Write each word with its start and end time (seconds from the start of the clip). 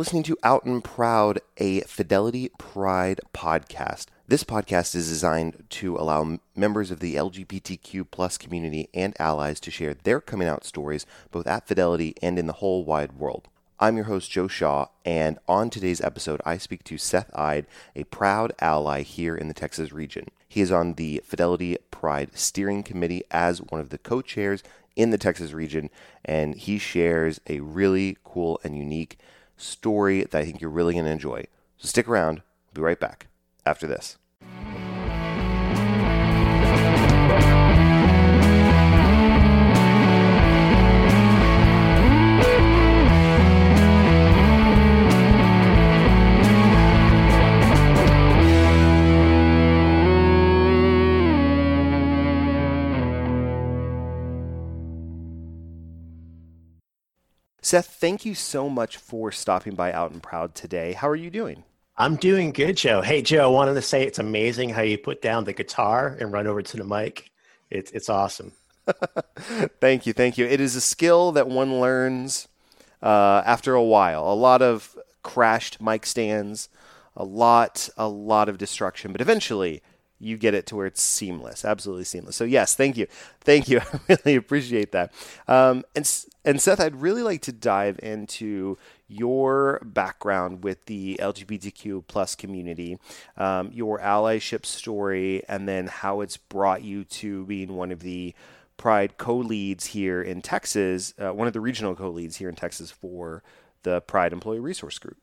Listening 0.00 0.22
to 0.22 0.38
Out 0.42 0.64
and 0.64 0.82
Proud, 0.82 1.40
a 1.58 1.82
Fidelity 1.82 2.48
Pride 2.56 3.20
podcast. 3.34 4.06
This 4.26 4.44
podcast 4.44 4.94
is 4.94 5.10
designed 5.10 5.64
to 5.68 5.94
allow 5.98 6.38
members 6.56 6.90
of 6.90 7.00
the 7.00 7.16
LGBTQ 7.16 8.06
plus 8.10 8.38
community 8.38 8.88
and 8.94 9.14
allies 9.20 9.60
to 9.60 9.70
share 9.70 9.92
their 9.92 10.22
coming 10.22 10.48
out 10.48 10.64
stories 10.64 11.04
both 11.30 11.46
at 11.46 11.68
Fidelity 11.68 12.14
and 12.22 12.38
in 12.38 12.46
the 12.46 12.54
whole 12.54 12.82
wide 12.82 13.12
world. 13.12 13.48
I'm 13.78 13.96
your 13.96 14.06
host, 14.06 14.30
Joe 14.30 14.48
Shaw, 14.48 14.86
and 15.04 15.38
on 15.46 15.68
today's 15.68 16.00
episode, 16.00 16.40
I 16.46 16.56
speak 16.56 16.82
to 16.84 16.96
Seth 16.96 17.30
Ide, 17.34 17.66
a 17.94 18.04
proud 18.04 18.54
ally 18.58 19.02
here 19.02 19.36
in 19.36 19.48
the 19.48 19.54
Texas 19.54 19.92
region. 19.92 20.28
He 20.48 20.62
is 20.62 20.72
on 20.72 20.94
the 20.94 21.20
Fidelity 21.26 21.76
Pride 21.90 22.30
Steering 22.32 22.84
Committee 22.84 23.24
as 23.30 23.60
one 23.60 23.82
of 23.82 23.90
the 23.90 23.98
co 23.98 24.22
chairs 24.22 24.62
in 24.96 25.10
the 25.10 25.18
Texas 25.18 25.52
region, 25.52 25.90
and 26.24 26.54
he 26.54 26.78
shares 26.78 27.38
a 27.46 27.60
really 27.60 28.16
cool 28.24 28.58
and 28.64 28.78
unique 28.78 29.18
story 29.60 30.24
that 30.24 30.34
I 30.34 30.44
think 30.44 30.60
you're 30.60 30.70
really 30.70 30.94
going 30.94 31.04
to 31.04 31.10
enjoy. 31.10 31.44
So 31.76 31.88
stick 31.88 32.08
around. 32.08 32.42
We'll 32.74 32.82
be 32.82 32.86
right 32.86 33.00
back 33.00 33.26
after 33.66 33.86
this. 33.86 34.16
Seth, 57.70 57.86
thank 57.86 58.24
you 58.24 58.34
so 58.34 58.68
much 58.68 58.96
for 58.96 59.30
stopping 59.30 59.76
by 59.76 59.92
Out 59.92 60.10
and 60.10 60.20
Proud 60.20 60.56
today. 60.56 60.92
How 60.92 61.08
are 61.08 61.14
you 61.14 61.30
doing? 61.30 61.62
I'm 61.96 62.16
doing 62.16 62.50
good, 62.50 62.76
Joe. 62.76 63.00
Hey, 63.00 63.22
Joe, 63.22 63.44
I 63.44 63.46
wanted 63.46 63.74
to 63.74 63.82
say 63.82 64.02
it's 64.02 64.18
amazing 64.18 64.70
how 64.70 64.82
you 64.82 64.98
put 64.98 65.22
down 65.22 65.44
the 65.44 65.52
guitar 65.52 66.16
and 66.18 66.32
run 66.32 66.48
over 66.48 66.62
to 66.62 66.76
the 66.76 66.82
mic. 66.82 67.30
It's 67.70 67.92
it's 67.92 68.08
awesome. 68.08 68.54
thank 69.80 70.04
you, 70.04 70.12
thank 70.12 70.36
you. 70.36 70.46
It 70.46 70.60
is 70.60 70.74
a 70.74 70.80
skill 70.80 71.30
that 71.30 71.46
one 71.46 71.80
learns 71.80 72.48
uh, 73.04 73.42
after 73.46 73.72
a 73.74 73.84
while. 73.84 74.28
A 74.32 74.34
lot 74.34 74.62
of 74.62 74.98
crashed 75.22 75.80
mic 75.80 76.06
stands, 76.06 76.68
a 77.14 77.24
lot, 77.24 77.88
a 77.96 78.08
lot 78.08 78.48
of 78.48 78.58
destruction, 78.58 79.12
but 79.12 79.20
eventually 79.20 79.80
you 80.20 80.36
get 80.36 80.54
it 80.54 80.66
to 80.66 80.76
where 80.76 80.86
it's 80.86 81.02
seamless, 81.02 81.64
absolutely 81.64 82.04
seamless. 82.04 82.36
So 82.36 82.44
yes, 82.44 82.74
thank 82.74 82.96
you, 82.96 83.06
thank 83.40 83.68
you. 83.68 83.80
I 83.92 84.00
really 84.08 84.36
appreciate 84.36 84.92
that. 84.92 85.12
Um, 85.48 85.84
and 85.96 86.08
and 86.44 86.60
Seth, 86.60 86.80
I'd 86.80 86.96
really 86.96 87.22
like 87.22 87.42
to 87.42 87.52
dive 87.52 87.98
into 88.02 88.78
your 89.08 89.80
background 89.84 90.62
with 90.62 90.86
the 90.86 91.18
LGBTQ 91.20 92.04
plus 92.06 92.34
community, 92.34 92.98
um, 93.36 93.70
your 93.72 93.98
allyship 93.98 94.64
story, 94.64 95.42
and 95.48 95.68
then 95.68 95.88
how 95.88 96.20
it's 96.20 96.36
brought 96.36 96.82
you 96.82 97.04
to 97.04 97.44
being 97.46 97.76
one 97.76 97.90
of 97.90 98.00
the 98.00 98.34
Pride 98.76 99.18
co-leads 99.18 99.84
here 99.84 100.22
in 100.22 100.40
Texas, 100.40 101.12
uh, 101.18 101.34
one 101.34 101.46
of 101.46 101.52
the 101.52 101.60
regional 101.60 101.94
co-leads 101.94 102.36
here 102.36 102.48
in 102.48 102.54
Texas 102.54 102.90
for 102.90 103.42
the 103.82 104.00
Pride 104.00 104.32
Employee 104.32 104.58
Resource 104.58 104.98
Group. 104.98 105.18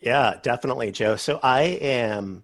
Yeah, 0.00 0.34
definitely, 0.42 0.90
Joe. 0.90 1.14
So 1.14 1.38
I 1.40 1.62
am 1.62 2.42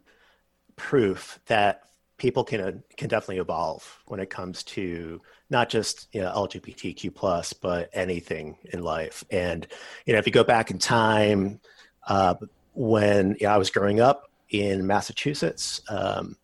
proof 0.76 1.38
that 1.46 1.82
people 2.16 2.44
can 2.44 2.82
can 2.96 3.08
definitely 3.08 3.38
evolve 3.38 4.02
when 4.06 4.20
it 4.20 4.30
comes 4.30 4.62
to 4.62 5.20
not 5.50 5.68
just 5.68 6.08
you 6.12 6.20
know, 6.20 6.32
LGBTQ 6.32 7.14
plus, 7.14 7.52
but 7.52 7.90
anything 7.92 8.56
in 8.72 8.82
life. 8.82 9.24
And 9.30 9.66
you 10.06 10.12
know, 10.12 10.18
if 10.18 10.26
you 10.26 10.32
go 10.32 10.44
back 10.44 10.70
in 10.70 10.78
time, 10.78 11.60
uh, 12.06 12.34
when 12.72 13.36
you 13.40 13.46
know, 13.46 13.52
I 13.52 13.58
was 13.58 13.70
growing 13.70 14.00
up 14.00 14.30
in 14.50 14.86
Massachusetts, 14.86 15.80
um, 15.88 16.36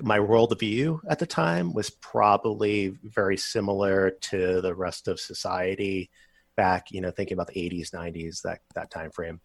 my 0.00 0.18
worldview 0.18 1.00
at 1.08 1.18
the 1.18 1.26
time 1.26 1.72
was 1.72 1.90
probably 1.90 2.98
very 3.02 3.36
similar 3.36 4.10
to 4.10 4.60
the 4.60 4.74
rest 4.74 5.08
of 5.08 5.20
society 5.20 6.10
back. 6.56 6.90
You 6.90 7.00
know, 7.00 7.10
thinking 7.10 7.34
about 7.34 7.48
the 7.48 7.70
'80s, 7.70 7.90
'90s, 7.90 8.42
that 8.42 8.60
that 8.74 8.90
time 8.90 9.10
frame. 9.10 9.40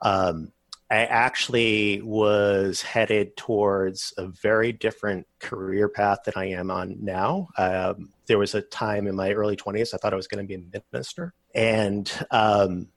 Um, 0.00 0.52
I 0.90 1.06
actually 1.06 2.02
was 2.02 2.82
headed 2.82 3.36
towards 3.36 4.12
a 4.18 4.28
very 4.28 4.70
different 4.70 5.26
career 5.40 5.88
path 5.88 6.18
than 6.24 6.34
I 6.36 6.46
am 6.50 6.70
on 6.70 6.96
now. 7.00 7.48
Um, 7.56 8.10
there 8.26 8.38
was 8.38 8.54
a 8.54 8.60
time 8.60 9.06
in 9.06 9.16
my 9.16 9.32
early 9.32 9.56
20s 9.56 9.94
I 9.94 9.96
thought 9.96 10.12
I 10.12 10.16
was 10.16 10.28
going 10.28 10.46
to 10.46 10.48
be 10.48 10.62
a 10.62 10.82
minister. 10.92 11.32
And 11.54 12.10
um, 12.30 12.88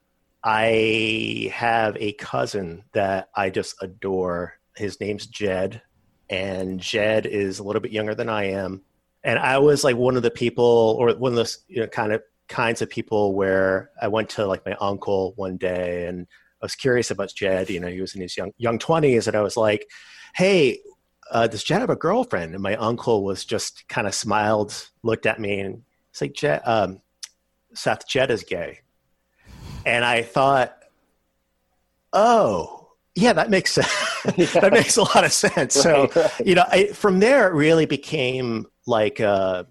I 0.43 1.49
have 1.53 1.95
a 1.97 2.13
cousin 2.13 2.83
that 2.91 3.29
I 3.35 3.49
just 3.49 3.75
adore. 3.81 4.59
His 4.75 4.99
name's 4.99 5.25
Jed. 5.25 5.81
And 6.29 6.79
Jed 6.79 7.25
is 7.25 7.59
a 7.59 7.63
little 7.63 7.81
bit 7.81 7.93
younger 7.93 8.15
than 8.15 8.29
I 8.29 8.45
am. 8.51 8.81
And 9.23 9.39
I 9.39 9.59
was 9.59 9.83
like 9.83 9.95
one 9.95 10.17
of 10.17 10.23
the 10.23 10.31
people, 10.31 10.97
or 10.99 11.13
one 11.15 11.31
of 11.31 11.37
those 11.37 11.59
you 11.67 11.81
know, 11.81 11.87
kind 11.87 12.11
of 12.11 12.21
kinds 12.49 12.81
of 12.81 12.89
people 12.89 13.33
where 13.33 13.91
I 14.01 14.07
went 14.07 14.29
to 14.31 14.45
like 14.45 14.65
my 14.65 14.75
uncle 14.79 15.33
one 15.35 15.57
day 15.57 16.05
and 16.05 16.27
I 16.61 16.65
was 16.65 16.75
curious 16.75 17.11
about 17.11 17.33
Jed. 17.35 17.69
You 17.69 17.79
know, 17.79 17.87
he 17.87 18.01
was 18.01 18.15
in 18.15 18.21
his 18.21 18.35
young 18.35 18.51
young 18.57 18.79
twenties, 18.79 19.27
and 19.27 19.35
I 19.37 19.41
was 19.41 19.57
like, 19.57 19.87
"Hey, 20.35 20.79
uh, 21.31 21.47
does 21.47 21.63
Jed 21.63 21.81
have 21.81 21.89
a 21.89 21.95
girlfriend?" 21.95 22.53
And 22.53 22.63
my 22.63 22.75
uncle 22.75 23.23
was 23.23 23.45
just 23.45 23.87
kind 23.87 24.07
of 24.07 24.15
smiled, 24.15 24.89
looked 25.03 25.25
at 25.25 25.39
me, 25.39 25.59
and 25.59 25.83
it's 26.09 26.21
like, 26.21 26.33
"Jed, 26.33 26.61
um, 26.65 27.01
Seth, 27.73 28.07
Jed 28.07 28.31
is 28.31 28.43
gay." 28.43 28.79
And 29.85 30.03
I 30.03 30.23
thought, 30.23 30.77
"Oh, 32.11 32.89
yeah, 33.15 33.33
that 33.33 33.51
makes 33.51 33.73
sense. 33.73 34.53
that 34.53 34.73
makes 34.73 34.97
a 34.97 35.03
lot 35.03 35.23
of 35.23 35.31
sense." 35.31 35.75
So, 35.75 36.09
you 36.43 36.55
know, 36.55 36.65
I, 36.67 36.87
from 36.87 37.19
there, 37.19 37.47
it 37.49 37.53
really 37.53 37.85
became 37.85 38.65
like, 38.87 39.19
uh, 39.19 39.65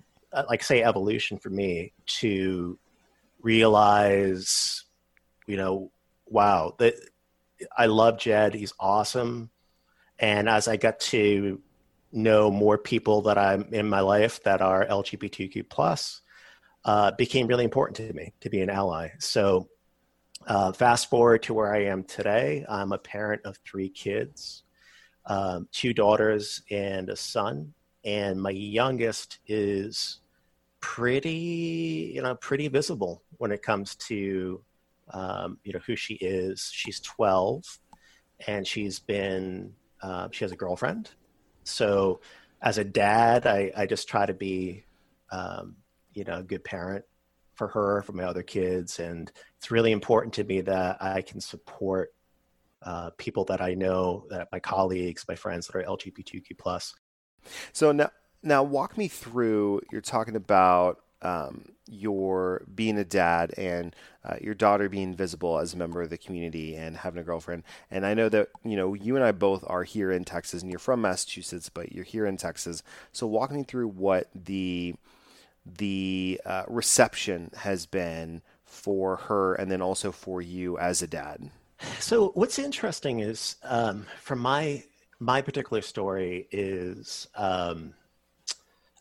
like 0.49 0.63
say, 0.63 0.85
evolution 0.85 1.39
for 1.39 1.51
me 1.51 1.93
to 2.21 2.79
realize, 3.43 4.85
you 5.49 5.57
know 5.57 5.91
wow, 6.27 6.75
that 6.79 6.95
I 7.77 7.87
love 7.87 8.19
Jed. 8.19 8.55
He's 8.55 8.73
awesome. 8.79 9.51
And 10.19 10.49
as 10.49 10.69
I 10.69 10.77
got 10.77 11.01
to 11.01 11.61
know 12.13 12.51
more 12.51 12.79
people 12.79 13.23
that 13.23 13.39
I'm 13.39 13.73
in 13.73 13.89
my 13.89 14.01
life 14.01 14.43
that 14.45 14.61
are 14.61 14.87
LGBTQ 14.87 15.69
plus, 15.69 16.23
uh, 16.85 17.11
became 17.13 17.47
really 17.47 17.65
important 17.65 17.97
to 17.97 18.13
me 18.13 18.33
to 18.41 18.49
be 18.49 18.61
an 18.61 18.71
ally. 18.71 19.11
So 19.19 19.69
uh, 20.47 20.73
fast 20.73 21.11
forward 21.11 21.43
to 21.45 21.55
where 21.55 21.75
I 21.75 21.85
am 21.85 22.05
today. 22.05 22.65
I'm 22.69 22.93
a 22.93 22.99
parent 22.99 23.43
of 23.45 23.59
three 23.59 23.89
kids, 23.89 24.63
um, 25.27 25.69
two 25.73 25.93
daughters 25.93 26.63
and 26.71 27.11
a 27.11 27.17
son, 27.17 27.75
and 28.05 28.41
my 28.41 28.51
youngest 28.51 29.41
is 29.49 30.21
pretty, 30.81 32.13
you 32.15 32.23
know, 32.23 32.37
pretty 32.37 32.69
visible 32.69 33.25
when 33.39 33.51
it 33.51 33.63
comes 33.63 33.97
to 33.97 34.63
um, 35.13 35.59
you 35.65 35.73
know 35.73 35.81
who 35.87 35.97
she 35.97 36.15
is. 36.15 36.71
She's 36.73 37.01
12, 37.01 37.65
and 38.47 38.67
she's 38.67 38.99
been 38.99 39.73
uh, 40.03 40.29
she 40.31 40.45
has 40.45 40.53
a 40.53 40.57
girlfriend. 40.57 41.11
So 41.65 42.21
as 42.63 42.79
a 42.79 42.85
dad, 42.85 43.47
I, 43.47 43.73
I 43.77 43.87
just 43.87 44.09
try 44.09 44.27
to 44.27 44.35
be 44.35 44.85
um, 45.31 45.77
you 46.13 46.25
know 46.25 46.39
a 46.39 46.43
good 46.43 46.65
parent 46.65 47.05
for 47.55 47.69
her, 47.69 48.03
for 48.03 48.13
my 48.13 48.25
other 48.25 48.43
kids, 48.43 48.99
and 49.01 49.31
it's 49.59 49.71
really 49.71 49.93
important 49.93 50.35
to 50.35 50.45
me 50.45 50.61
that 50.63 51.03
I 51.03 51.23
can 51.23 51.41
support 51.41 52.13
uh, 52.83 53.11
people 53.19 53.45
that 53.47 53.61
I 53.61 53.75
know, 53.75 54.27
that 54.31 54.49
my 54.53 54.61
colleagues, 54.61 55.25
my 55.29 55.35
friends 55.35 55.67
that 55.67 55.77
are 55.77 55.83
LGBTQ 55.83 56.59
plus. 56.59 56.95
So 57.73 57.93
now, 57.93 58.11
now 58.43 58.63
walk 58.63 58.97
me 58.97 59.09
through. 59.09 59.81
You're 59.91 60.01
talking 60.01 60.37
about 60.37 60.99
um, 61.23 61.65
your 61.89 62.63
being 62.75 62.99
a 62.99 63.05
dad 63.05 63.55
and 63.57 63.95
uh, 64.25 64.37
your 64.41 64.55
daughter 64.55 64.89
being 64.89 65.15
visible 65.15 65.59
as 65.59 65.73
a 65.73 65.77
member 65.77 66.03
of 66.03 66.11
the 66.11 66.19
community 66.19 66.75
and 66.75 66.97
having 66.97 67.21
a 67.21 67.25
girlfriend. 67.25 67.63
And 67.91 68.05
I 68.05 68.15
know 68.15 68.29
that 68.29 68.49
you 68.65 68.77
know 68.77 68.95
you 68.95 69.17
and 69.17 69.25
I 69.25 69.33
both 69.33 69.65
are 69.67 69.85
here 69.85 70.11
in 70.11 70.25
Texas, 70.25 70.63
and 70.63 70.71
you're 70.71 70.79
from 70.79 71.01
Massachusetts, 71.01 71.69
but 71.69 71.93
you're 71.93 72.05
here 72.05 72.27
in 72.27 72.37
Texas. 72.37 72.83
So 73.13 73.27
walk 73.27 73.51
me 73.51 73.63
through 73.63 73.89
what 73.89 74.29
the 74.35 74.95
the 75.65 76.41
uh, 76.45 76.65
reception 76.69 77.51
has 77.57 77.87
been 77.87 78.43
for 78.65 79.17
her, 79.17 79.55
and 79.55 79.71
then 79.71 79.83
also 79.83 80.13
for 80.13 80.43
you 80.43 80.79
as 80.79 81.03
a 81.03 81.07
dad. 81.07 81.51
So 81.99 82.31
what's 82.35 82.59
interesting 82.59 83.21
is 83.21 83.57
um, 83.63 84.07
from 84.21 84.41
my 84.41 84.85
my 85.19 85.41
particular 85.41 85.83
story 85.83 86.47
is. 86.51 87.29
Um, 87.35 87.95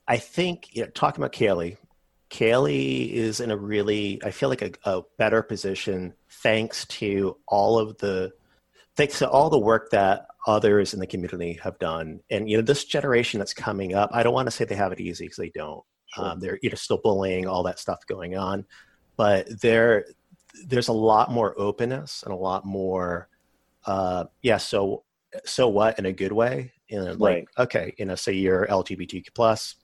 I 0.08 0.18
think 0.18 0.76
you 0.76 0.84
know, 0.84 0.90
talking 0.90 1.24
about 1.24 1.34
Kaylee, 1.34 1.78
Kaylee 2.30 3.12
is 3.12 3.40
in 3.40 3.52
a 3.52 3.58
really, 3.58 4.22
I 4.24 4.32
feel 4.32 4.50
like 4.50 4.62
a, 4.62 4.72
a, 4.84 5.02
better 5.18 5.42
position 5.44 6.14
thanks 6.30 6.86
to 6.88 7.38
all 7.48 7.78
of 7.80 7.98
the, 8.00 8.32
thanks 8.96 9.20
to 9.20 9.30
all 9.30 9.50
the 9.50 9.60
work 9.60 9.92
that 9.92 10.28
others 10.48 10.94
in 10.94 11.00
the 11.00 11.08
community 11.08 11.60
have 11.64 11.78
done. 11.80 12.20
And, 12.30 12.50
you 12.50 12.58
know, 12.58 12.64
this 12.64 12.86
generation 12.86 13.40
that's 13.40 13.54
coming 13.54 13.94
up, 13.94 14.10
I 14.14 14.24
don't 14.24 14.34
want 14.34 14.48
to 14.48 14.52
say 14.52 14.66
they 14.66 14.76
have 14.76 14.92
it 14.92 15.00
easy 15.00 15.26
because 15.26 15.38
they 15.38 15.52
don't. 15.52 15.84
Sure. 16.14 16.26
Um, 16.26 16.40
they're, 16.40 16.60
you 16.62 16.70
know, 16.70 16.76
still 16.76 17.00
bullying, 17.04 17.48
all 17.48 17.64
that 17.64 17.80
stuff 17.80 18.06
going 18.08 18.38
on. 18.38 18.66
But 19.18 19.62
they're, 19.62 20.06
there's 20.68 20.88
a 20.88 20.94
lot 20.94 21.32
more 21.32 21.54
openness 21.60 22.24
and 22.24 22.34
a 22.34 22.38
lot 22.38 22.66
more 22.66 23.30
uh, 23.86 24.26
yeah 24.42 24.58
so 24.58 25.04
so 25.44 25.68
what 25.68 26.00
in 26.00 26.06
a 26.06 26.14
good 26.14 26.32
way 26.32 26.72
you 26.88 26.98
know, 26.98 27.12
like 27.14 27.20
Right. 27.20 27.48
okay 27.60 27.94
you 27.98 28.06
know 28.06 28.16
say 28.16 28.34
you're 28.34 28.66
lgbtq 28.68 29.28
plus 29.34 29.76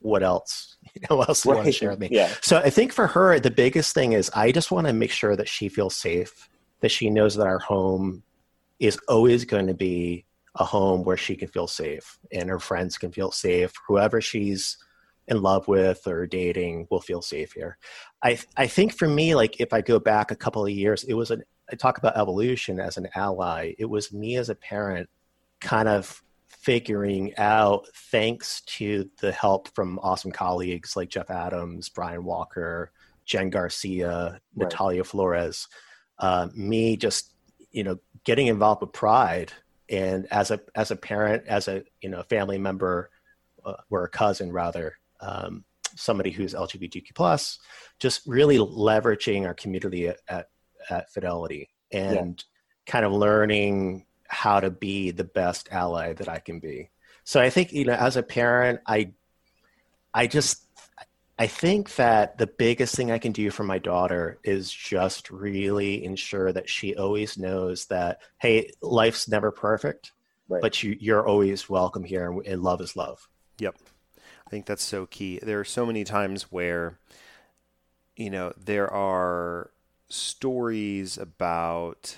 what 0.00 0.22
else 0.22 0.76
you 0.94 1.02
know 1.08 1.16
what 1.16 1.28
else 1.28 1.42
do 1.42 1.50
you 1.50 1.54
want 1.54 1.66
to 1.66 1.72
share 1.72 1.90
with 1.90 2.00
me? 2.00 2.08
Yeah. 2.10 2.32
so 2.40 2.58
i 2.58 2.70
think 2.70 2.92
for 2.92 3.06
her 3.06 3.38
the 3.40 3.50
biggest 3.50 3.94
thing 3.94 4.12
is 4.12 4.30
i 4.34 4.52
just 4.52 4.70
want 4.70 4.86
to 4.86 4.92
make 4.92 5.10
sure 5.10 5.36
that 5.36 5.48
she 5.48 5.68
feels 5.68 5.96
safe 5.96 6.48
that 6.80 6.90
she 6.90 7.08
knows 7.08 7.34
that 7.36 7.46
our 7.46 7.58
home 7.58 8.22
is 8.78 8.98
always 9.08 9.44
going 9.44 9.66
to 9.66 9.74
be 9.74 10.26
a 10.56 10.64
home 10.64 11.02
where 11.02 11.16
she 11.16 11.34
can 11.34 11.48
feel 11.48 11.66
safe 11.66 12.18
and 12.32 12.48
her 12.48 12.58
friends 12.58 12.98
can 12.98 13.10
feel 13.10 13.30
safe. 13.30 13.72
Whoever 13.88 14.20
she's 14.20 14.76
in 15.26 15.40
love 15.40 15.66
with 15.66 16.06
or 16.06 16.26
dating 16.26 16.86
will 16.90 17.00
feel 17.00 17.22
safe 17.22 17.52
here. 17.52 17.78
I 18.22 18.38
i 18.56 18.66
think 18.66 18.92
for 18.92 19.08
me 19.08 19.34
like 19.34 19.60
if 19.60 19.72
i 19.72 19.80
go 19.80 19.98
back 19.98 20.30
a 20.30 20.36
couple 20.36 20.62
of 20.62 20.70
years 20.70 21.04
it 21.04 21.14
was 21.14 21.30
an 21.30 21.42
i 21.72 21.76
talk 21.76 21.96
about 21.96 22.18
evolution 22.18 22.78
as 22.78 22.98
an 22.98 23.08
ally. 23.14 23.72
It 23.78 23.86
was 23.86 24.12
me 24.12 24.36
as 24.36 24.50
a 24.50 24.54
parent 24.54 25.08
kind 25.60 25.88
of 25.88 26.22
figuring 26.64 27.36
out 27.36 27.86
thanks 28.10 28.62
to 28.62 29.08
the 29.20 29.30
help 29.30 29.68
from 29.74 29.98
awesome 30.02 30.32
colleagues 30.32 30.96
like 30.96 31.10
jeff 31.10 31.30
adams 31.30 31.88
brian 31.90 32.24
walker 32.24 32.90
jen 33.26 33.50
garcia 33.50 34.40
Right. 34.56 34.70
natalia 34.70 35.04
flores 35.04 35.68
uh, 36.18 36.48
me 36.54 36.96
just 36.96 37.34
you 37.70 37.84
know 37.84 37.98
getting 38.24 38.46
involved 38.46 38.80
with 38.80 38.92
pride 38.92 39.52
and 39.90 40.26
as 40.30 40.50
a 40.50 40.60
as 40.74 40.90
a 40.90 40.96
parent 40.96 41.42
as 41.46 41.68
a 41.68 41.82
you 42.00 42.08
know 42.08 42.22
family 42.30 42.56
member 42.58 43.10
uh, 43.64 43.74
or 43.90 44.04
a 44.04 44.08
cousin 44.08 44.50
rather 44.50 44.94
um, 45.20 45.64
somebody 45.96 46.30
who's 46.30 46.54
lgbtq 46.54 47.14
plus 47.14 47.58
just 48.00 48.22
really 48.26 48.58
leveraging 48.58 49.44
our 49.46 49.54
community 49.54 50.08
at, 50.08 50.18
at, 50.28 50.46
at 50.88 51.10
fidelity 51.10 51.68
and 51.92 52.42
kind 52.86 53.04
of 53.04 53.12
learning 53.12 54.06
how 54.44 54.60
to 54.60 54.70
be 54.70 55.10
the 55.10 55.24
best 55.24 55.68
ally 55.70 56.12
that 56.12 56.28
i 56.28 56.38
can 56.38 56.58
be 56.60 56.90
so 57.24 57.40
i 57.40 57.48
think 57.48 57.72
you 57.72 57.84
know 57.84 57.94
as 57.94 58.16
a 58.16 58.22
parent 58.22 58.78
i 58.86 59.10
i 60.12 60.26
just 60.26 60.60
I 61.36 61.48
think 61.48 61.96
that 61.96 62.38
the 62.38 62.46
biggest 62.46 62.94
thing 62.94 63.10
I 63.10 63.18
can 63.18 63.32
do 63.32 63.50
for 63.50 63.64
my 63.64 63.78
daughter 63.80 64.38
is 64.44 64.70
just 64.70 65.30
really 65.30 66.04
ensure 66.04 66.52
that 66.52 66.70
she 66.70 66.94
always 66.94 67.36
knows 67.36 67.86
that, 67.86 68.20
hey, 68.38 68.70
life's 68.80 69.26
never 69.26 69.50
perfect, 69.50 70.12
Right. 70.48 70.62
but 70.62 70.80
you, 70.84 70.96
you're 71.00 71.26
always 71.26 71.68
welcome 71.68 72.04
here 72.04 72.30
and, 72.30 72.46
and 72.46 72.62
love 72.62 72.80
is 72.80 72.94
love. 72.94 73.28
Yep. 73.58 73.74
I 74.46 74.50
think 74.50 74.66
that's 74.66 74.84
so 74.84 75.06
key. 75.06 75.40
There 75.42 75.58
are 75.58 75.64
so 75.64 75.84
many 75.84 76.04
times 76.04 76.52
where, 76.52 77.00
you 78.14 78.30
know, 78.30 78.52
there 78.56 78.88
are 78.92 79.72
stories 80.08 81.18
about, 81.18 82.16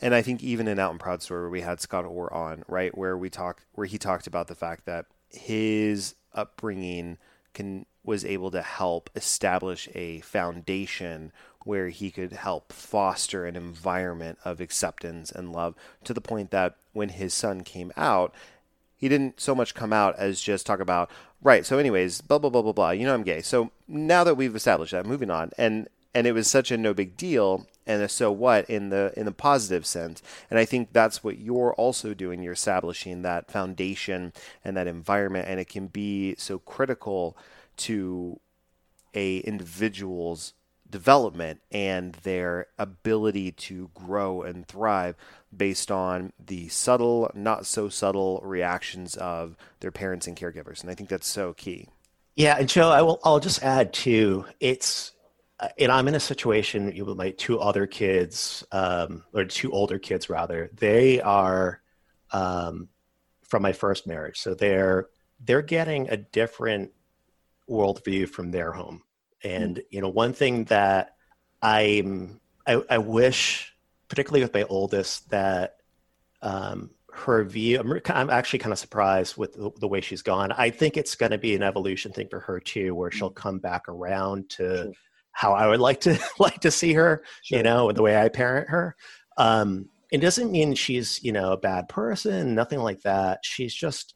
and 0.00 0.14
I 0.14 0.22
think 0.22 0.42
even 0.42 0.68
in 0.68 0.78
Out 0.78 0.90
and 0.90 1.00
Proud 1.00 1.22
story 1.22 1.42
where 1.42 1.50
we 1.50 1.60
had 1.60 1.80
Scott 1.80 2.04
Orr 2.04 2.32
on, 2.32 2.64
right, 2.68 2.96
where 2.96 3.16
we 3.16 3.30
talked, 3.30 3.64
where 3.72 3.86
he 3.86 3.98
talked 3.98 4.26
about 4.26 4.48
the 4.48 4.54
fact 4.54 4.86
that 4.86 5.06
his 5.28 6.14
upbringing 6.34 7.18
can 7.54 7.86
was 8.04 8.24
able 8.24 8.50
to 8.50 8.62
help 8.62 9.10
establish 9.14 9.88
a 9.94 10.20
foundation 10.20 11.32
where 11.64 11.90
he 11.90 12.10
could 12.10 12.32
help 12.32 12.72
foster 12.72 13.44
an 13.44 13.56
environment 13.56 14.38
of 14.44 14.60
acceptance 14.60 15.30
and 15.30 15.52
love 15.52 15.74
to 16.04 16.14
the 16.14 16.20
point 16.20 16.50
that 16.50 16.76
when 16.92 17.10
his 17.10 17.34
son 17.34 17.60
came 17.62 17.92
out 17.96 18.34
he 18.96 19.08
didn't 19.08 19.40
so 19.40 19.54
much 19.54 19.74
come 19.74 19.92
out 19.92 20.16
as 20.18 20.40
just 20.40 20.64
talk 20.64 20.80
about 20.80 21.10
right 21.42 21.66
so 21.66 21.78
anyways 21.78 22.22
blah 22.22 22.38
blah 22.38 22.50
blah 22.50 22.62
blah 22.62 22.72
blah 22.72 22.90
you 22.90 23.04
know 23.04 23.14
i'm 23.14 23.22
gay. 23.22 23.42
So 23.42 23.70
now 23.86 24.24
that 24.24 24.36
we've 24.36 24.56
established 24.56 24.92
that 24.92 25.06
moving 25.06 25.30
on. 25.30 25.50
And 25.58 25.88
and 26.14 26.26
it 26.26 26.32
was 26.32 26.48
such 26.48 26.70
a 26.70 26.76
no 26.76 26.92
big 26.92 27.16
deal 27.16 27.66
and 27.86 28.02
a 28.02 28.08
so 28.08 28.30
what 28.30 28.68
in 28.68 28.90
the 28.90 29.12
in 29.16 29.24
the 29.24 29.32
positive 29.32 29.86
sense 29.86 30.22
and 30.48 30.58
i 30.58 30.64
think 30.64 30.92
that's 30.92 31.24
what 31.24 31.38
you're 31.38 31.74
also 31.74 32.14
doing 32.14 32.42
you're 32.42 32.52
establishing 32.52 33.22
that 33.22 33.50
foundation 33.50 34.32
and 34.64 34.76
that 34.76 34.86
environment 34.86 35.48
and 35.48 35.58
it 35.58 35.68
can 35.68 35.86
be 35.86 36.34
so 36.36 36.58
critical 36.58 37.36
to 37.76 38.38
a 39.14 39.38
individual's 39.38 40.54
development 40.90 41.60
and 41.70 42.14
their 42.22 42.66
ability 42.78 43.52
to 43.52 43.90
grow 43.94 44.42
and 44.42 44.66
thrive 44.66 45.14
based 45.56 45.90
on 45.90 46.32
the 46.44 46.68
subtle, 46.68 47.30
not 47.34 47.66
so 47.66 47.88
subtle 47.88 48.40
reactions 48.44 49.16
of 49.16 49.56
their 49.80 49.90
parents 49.90 50.26
and 50.26 50.36
caregivers. 50.36 50.82
And 50.82 50.90
I 50.90 50.94
think 50.94 51.08
that's 51.08 51.26
so 51.26 51.52
key. 51.54 51.88
Yeah, 52.36 52.56
and 52.58 52.68
Joe, 52.68 52.90
I 52.90 53.02
will. 53.02 53.20
I'll 53.24 53.40
just 53.40 53.62
add 53.62 53.92
too. 53.92 54.46
It's, 54.60 55.12
and 55.78 55.92
I'm 55.92 56.08
in 56.08 56.14
a 56.14 56.20
situation 56.20 56.86
with 57.04 57.16
my 57.16 57.30
two 57.30 57.60
other 57.60 57.86
kids, 57.86 58.64
um, 58.72 59.24
or 59.34 59.44
two 59.44 59.70
older 59.72 59.98
kids 59.98 60.30
rather. 60.30 60.70
They 60.74 61.20
are 61.20 61.82
um, 62.30 62.88
from 63.42 63.62
my 63.62 63.72
first 63.72 64.06
marriage, 64.06 64.38
so 64.40 64.54
they're 64.54 65.08
they're 65.44 65.62
getting 65.62 66.08
a 66.08 66.16
different 66.16 66.92
worldview 67.68 68.28
from 68.28 68.50
their 68.50 68.72
home. 68.72 69.02
And 69.42 69.82
you 69.90 70.00
know, 70.00 70.08
one 70.08 70.32
thing 70.32 70.64
that 70.64 71.16
I'm, 71.62 72.40
I, 72.66 72.82
I 72.88 72.98
wish, 72.98 73.74
particularly 74.08 74.42
with 74.42 74.54
my 74.54 74.64
oldest, 74.64 75.30
that 75.30 75.76
um, 76.42 76.90
her 77.12 77.44
view. 77.44 77.80
I'm, 77.80 78.00
I'm 78.06 78.30
actually 78.30 78.60
kind 78.60 78.72
of 78.72 78.78
surprised 78.78 79.36
with 79.36 79.54
the, 79.54 79.70
the 79.78 79.88
way 79.88 80.00
she's 80.00 80.22
gone. 80.22 80.52
I 80.52 80.70
think 80.70 80.96
it's 80.96 81.14
going 81.14 81.32
to 81.32 81.38
be 81.38 81.54
an 81.54 81.62
evolution 81.62 82.12
thing 82.12 82.28
for 82.28 82.40
her 82.40 82.60
too, 82.60 82.94
where 82.94 83.10
she'll 83.10 83.30
come 83.30 83.58
back 83.58 83.88
around 83.88 84.48
to. 84.50 84.92
How 85.32 85.52
I 85.54 85.66
would 85.66 85.80
like 85.80 86.00
to 86.02 86.18
like 86.38 86.60
to 86.60 86.70
see 86.70 86.92
her, 86.94 87.22
Sure. 87.42 87.58
you 87.58 87.64
know, 87.64 87.92
the 87.92 88.02
way 88.02 88.16
I 88.20 88.28
parent 88.28 88.68
her. 88.70 88.96
Um, 89.36 89.88
it 90.10 90.18
doesn't 90.18 90.50
mean 90.50 90.74
she's 90.74 91.22
you 91.22 91.32
know 91.32 91.52
a 91.52 91.56
bad 91.56 91.88
person, 91.88 92.54
nothing 92.54 92.80
like 92.80 93.00
that. 93.02 93.40
She's 93.44 93.72
just, 93.74 94.14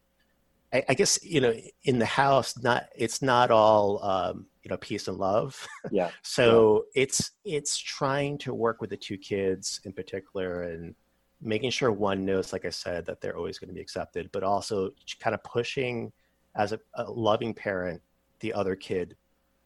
I, 0.73 0.83
I 0.89 0.95
guess 0.95 1.19
you 1.23 1.41
know, 1.41 1.55
in 1.85 1.99
the 1.99 2.07
house, 2.07 2.59
not 2.63 2.87
it's 2.97 3.23
not 3.23 3.51
all 3.51 4.03
um, 4.05 4.47
you 4.63 4.71
know 4.71 4.77
peace 4.79 5.09
and 5.09 5.19
love. 5.19 5.67
Yeah. 5.93 6.11
So 6.23 6.87
it's 6.95 7.31
it's 7.45 7.79
trying 7.79 8.39
to 8.39 8.53
work 8.55 8.81
with 8.81 8.91
the 8.91 8.97
two 8.97 9.17
kids 9.19 9.81
in 9.85 9.93
particular 9.93 10.63
and 10.65 10.95
making 11.41 11.71
sure 11.71 11.93
one 11.93 12.25
knows, 12.25 12.53
like 12.53 12.65
I 12.65 12.71
said, 12.71 13.05
that 13.07 13.21
they're 13.21 13.37
always 13.37 13.59
going 13.59 13.69
to 13.69 13.75
be 13.75 13.81
accepted, 13.81 14.31
but 14.33 14.43
also 14.43 14.91
kind 15.21 15.35
of 15.35 15.45
pushing 15.45 16.11
as 16.57 16.73
a, 16.73 16.81
a 16.95 17.05
loving 17.11 17.53
parent 17.53 18.01
the 18.41 18.53
other 18.53 18.75
kid 18.75 19.15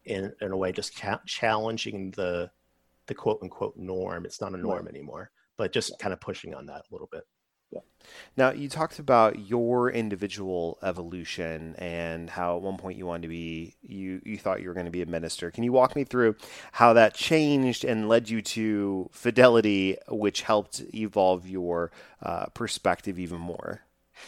in 0.08 0.32
in 0.40 0.52
a 0.52 0.56
way, 0.56 0.72
just 0.72 0.96
cha- 0.96 1.20
challenging 1.26 2.10
the 2.12 2.50
the 3.06 3.14
quote 3.14 3.40
unquote 3.42 3.76
norm. 3.76 4.24
It's 4.24 4.40
not 4.40 4.54
a 4.54 4.56
norm 4.56 4.88
anymore, 4.88 5.30
but 5.56 5.72
just 5.72 5.98
kind 5.98 6.12
of 6.12 6.20
pushing 6.20 6.54
on 6.54 6.66
that 6.66 6.82
a 6.90 6.92
little 6.92 7.08
bit. 7.10 7.24
Yeah. 7.70 7.80
Now, 8.36 8.52
you 8.52 8.68
talked 8.68 8.98
about 8.98 9.38
your 9.38 9.90
individual 9.90 10.78
evolution 10.82 11.74
and 11.76 12.30
how 12.30 12.56
at 12.56 12.62
one 12.62 12.78
point 12.78 12.96
you 12.96 13.04
wanted 13.06 13.22
to 13.22 13.28
be, 13.28 13.76
you, 13.82 14.22
you 14.24 14.38
thought 14.38 14.62
you 14.62 14.68
were 14.68 14.74
going 14.74 14.86
to 14.86 14.92
be 14.92 15.02
a 15.02 15.06
minister. 15.06 15.50
Can 15.50 15.64
you 15.64 15.72
walk 15.72 15.94
me 15.94 16.04
through 16.04 16.36
how 16.72 16.94
that 16.94 17.12
changed 17.14 17.84
and 17.84 18.08
led 18.08 18.30
you 18.30 18.40
to 18.40 19.10
fidelity, 19.12 19.98
which 20.08 20.42
helped 20.42 20.82
evolve 20.94 21.46
your 21.46 21.90
uh, 22.22 22.46
perspective 22.46 23.18
even 23.18 23.38
more? 23.38 23.82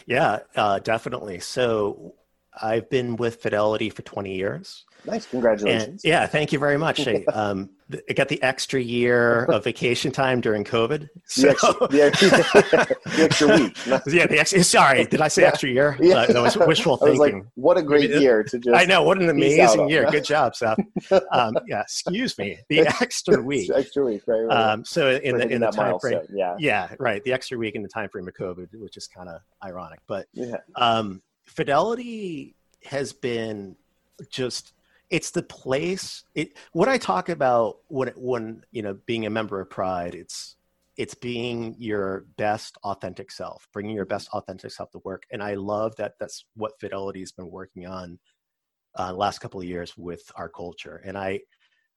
Yeah, 0.05 0.39
uh, 0.55 0.79
definitely. 0.79 1.39
So 1.39 2.13
I've 2.61 2.89
been 2.89 3.15
with 3.15 3.41
Fidelity 3.41 3.89
for 3.89 4.01
20 4.01 4.35
years. 4.35 4.85
Nice. 5.05 5.23
And 5.23 5.31
Congratulations. 5.31 6.01
yeah, 6.03 6.27
thank 6.27 6.51
you 6.53 6.59
very 6.59 6.77
much. 6.77 7.07
I, 7.07 7.23
um, 7.33 7.71
I 8.07 8.13
got 8.13 8.29
the 8.29 8.41
extra 8.43 8.79
year 8.79 9.45
of 9.45 9.63
vacation 9.63 10.11
time 10.11 10.41
during 10.41 10.63
COVID. 10.63 11.09
So, 11.25 11.47
The 11.89 12.01
extra, 12.03 12.29
the 12.29 12.37
extra, 12.37 13.11
the 13.15 13.23
extra 13.23 13.47
week. 13.57 13.77
Yeah, 14.13 14.27
the 14.27 14.39
extra, 14.39 14.63
sorry, 14.63 15.05
did 15.05 15.21
I 15.21 15.27
say 15.27 15.41
Yeah. 15.43 15.47
extra 15.47 15.69
year? 15.69 15.97
Yeah. 15.99 16.15
Uh, 16.17 16.33
that 16.33 16.41
was 16.41 16.57
wishful 16.57 16.97
thinking. 16.97 17.19
like, 17.19 17.35
what 17.55 17.77
a 17.77 17.81
great 17.81 18.11
year 18.11 18.43
to 18.43 18.59
just. 18.59 18.75
I 18.75 18.85
know, 18.85 19.01
what 19.01 19.19
an 19.19 19.29
amazing 19.29 19.89
year. 19.89 20.05
Good 20.11 20.25
job, 20.25 20.55
Seth. 20.55 20.77
Um, 21.31 21.57
yeah, 21.67 21.81
excuse 21.81 22.37
me. 22.37 22.59
The 22.69 22.81
extra 22.81 23.41
week. 23.41 23.71
Extra 23.73 24.05
week, 24.05 24.21
right? 24.27 24.41
right. 24.41 24.55
Um, 24.73 24.85
so 24.85 25.09
in 25.11 25.37
the 25.37 25.47
in 25.47 25.61
the 25.61 25.71
time 25.71 25.97
frame, 25.99 26.19
Yeah. 26.31 26.55
yeah, 26.59 26.93
right. 26.99 27.23
The 27.23 27.33
extra 27.33 27.57
week 27.57 27.73
in 27.75 27.81
the 27.81 27.89
time 27.89 28.09
frame 28.09 28.27
of 28.27 28.35
COVID, 28.35 28.67
which 28.75 28.97
is 28.97 29.07
kind 29.07 29.29
of 29.29 29.41
ironic, 29.63 29.99
but 30.05 30.27
Yeah. 30.33 30.57
um, 30.75 31.21
Fidelity 31.45 32.55
has 32.83 33.13
been 33.13 33.75
just 34.29 34.73
it's 35.09 35.31
the 35.31 35.43
place 35.43 36.23
it 36.35 36.57
what 36.71 36.87
i 36.87 36.97
talk 36.97 37.29
about 37.29 37.77
when 37.87 38.07
when 38.15 38.63
you 38.71 38.81
know 38.81 38.97
being 39.05 39.25
a 39.25 39.29
member 39.29 39.59
of 39.59 39.69
pride 39.69 40.15
it's 40.15 40.55
it's 40.97 41.13
being 41.15 41.75
your 41.77 42.25
best 42.37 42.77
authentic 42.83 43.31
self 43.31 43.67
bringing 43.73 43.95
your 43.95 44.05
best 44.05 44.29
authentic 44.33 44.71
self 44.71 44.91
to 44.91 45.01
work. 45.03 45.23
And 45.31 45.41
i 45.41 45.55
love 45.55 45.95
that 45.97 46.13
that's 46.19 46.45
what 46.55 46.79
fidelity 46.79 47.19
has 47.21 47.31
been 47.31 47.49
working 47.49 47.87
on 47.87 48.19
uh, 48.97 49.13
last 49.13 49.39
couple 49.39 49.61
of 49.61 49.65
years 49.65 49.97
with 49.97 50.21
our 50.35 50.49
culture. 50.49 51.01
And 51.05 51.17
i 51.17 51.39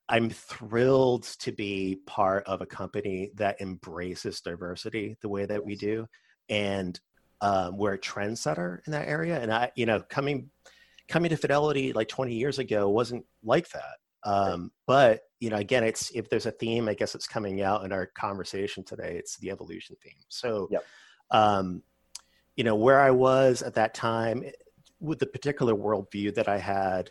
i'm 0.08 0.30
thrilled 0.30 1.24
to 1.40 1.52
be 1.52 1.98
part 2.06 2.44
of 2.46 2.60
a 2.60 2.66
company 2.66 3.30
that 3.36 3.60
embraces 3.60 4.40
diversity 4.40 5.16
the 5.22 5.28
way 5.28 5.46
that 5.46 5.64
we 5.64 5.76
do. 5.76 6.06
And 6.48 6.98
um, 7.40 7.76
we're 7.76 7.94
a 7.94 7.98
trendsetter 7.98 8.78
in 8.86 8.92
that 8.92 9.08
area 9.08 9.40
and 9.40 9.52
i 9.52 9.70
you 9.76 9.86
know 9.86 10.00
coming 10.08 10.50
coming 11.08 11.28
to 11.30 11.36
fidelity 11.36 11.92
like 11.92 12.08
20 12.08 12.34
years 12.34 12.58
ago 12.58 12.88
wasn't 12.88 13.24
like 13.42 13.68
that 13.70 13.96
Um, 14.24 14.72
but 14.86 15.20
you 15.40 15.50
know, 15.50 15.56
again, 15.58 15.84
it's 15.84 16.10
if 16.14 16.30
there's 16.30 16.46
a 16.46 16.50
theme, 16.50 16.88
I 16.88 16.94
guess 16.94 17.14
it's 17.14 17.26
coming 17.28 17.60
out 17.60 17.84
in 17.84 17.92
our 17.92 18.06
conversation 18.06 18.82
today. 18.82 19.16
It's 19.18 19.36
the 19.36 19.50
evolution 19.50 19.96
theme. 20.02 20.22
So, 20.28 20.68
Yep. 20.70 20.84
um, 21.30 21.82
you 22.56 22.64
know, 22.64 22.74
where 22.76 22.98
I 23.00 23.10
was 23.10 23.60
at 23.62 23.74
that 23.74 23.92
time 23.92 24.42
with 25.00 25.18
the 25.18 25.26
particular 25.26 25.74
worldview 25.74 26.34
that 26.36 26.48
I 26.48 26.56
had, 26.56 27.10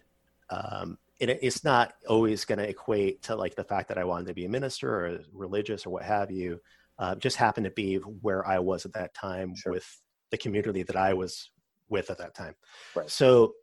um, 0.50 0.98
it, 1.20 1.30
it's 1.30 1.64
not 1.64 1.94
always 2.10 2.46
going 2.46 2.58
to 2.58 2.68
equate 2.68 3.22
to 3.24 3.36
like 3.36 3.54
the 3.56 3.64
fact 3.64 3.90
that 3.90 4.00
I 4.00 4.06
wanted 4.06 4.28
to 4.28 4.34
be 4.34 4.46
a 4.46 4.50
minister 4.50 4.90
or 5.06 5.20
religious 5.32 5.86
or 5.86 5.92
what 5.92 6.04
have 6.04 6.32
you. 6.32 6.60
Uh, 6.98 7.14
just 7.16 7.38
happened 7.38 7.66
to 7.66 7.72
be 7.72 7.98
where 7.98 8.48
I 8.48 8.58
was 8.60 8.86
at 8.86 8.94
that 8.94 9.14
time 9.14 9.54
Sure. 9.56 9.74
with 9.74 10.02
the 10.34 10.38
community 10.40 10.82
that 10.82 10.96
I 10.96 11.14
was 11.14 11.52
with 11.90 12.10
at 12.10 12.18
that 12.18 12.34
time. 12.34 12.56
Right. 12.96 13.08
So 13.08 13.54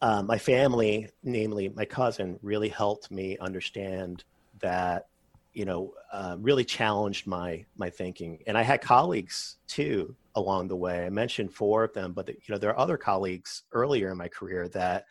uh, 0.00 0.22
my 0.22 0.38
family, 0.38 1.10
namely 1.22 1.68
my 1.68 1.84
cousin, 1.84 2.38
really 2.40 2.70
helped 2.70 3.10
me 3.10 3.36
understand 3.36 4.24
that, 4.60 5.08
you 5.52 5.66
know, 5.66 5.92
uh, 6.10 6.36
really 6.40 6.64
challenged 6.64 7.26
my 7.26 7.66
my 7.76 7.90
thinking. 7.90 8.42
And 8.46 8.56
I 8.56 8.62
had 8.62 8.80
colleagues 8.80 9.58
too 9.68 10.16
along 10.36 10.68
the 10.68 10.76
way. 10.76 11.04
I 11.04 11.10
mentioned 11.10 11.52
four 11.52 11.84
of 11.84 11.92
them, 11.92 12.14
but 12.14 12.28
you 12.28 12.48
know, 12.48 12.56
there 12.56 12.70
are 12.70 12.78
other 12.78 12.96
colleagues 12.96 13.64
earlier 13.72 14.10
in 14.10 14.16
my 14.16 14.28
career 14.28 14.68
that 14.68 15.04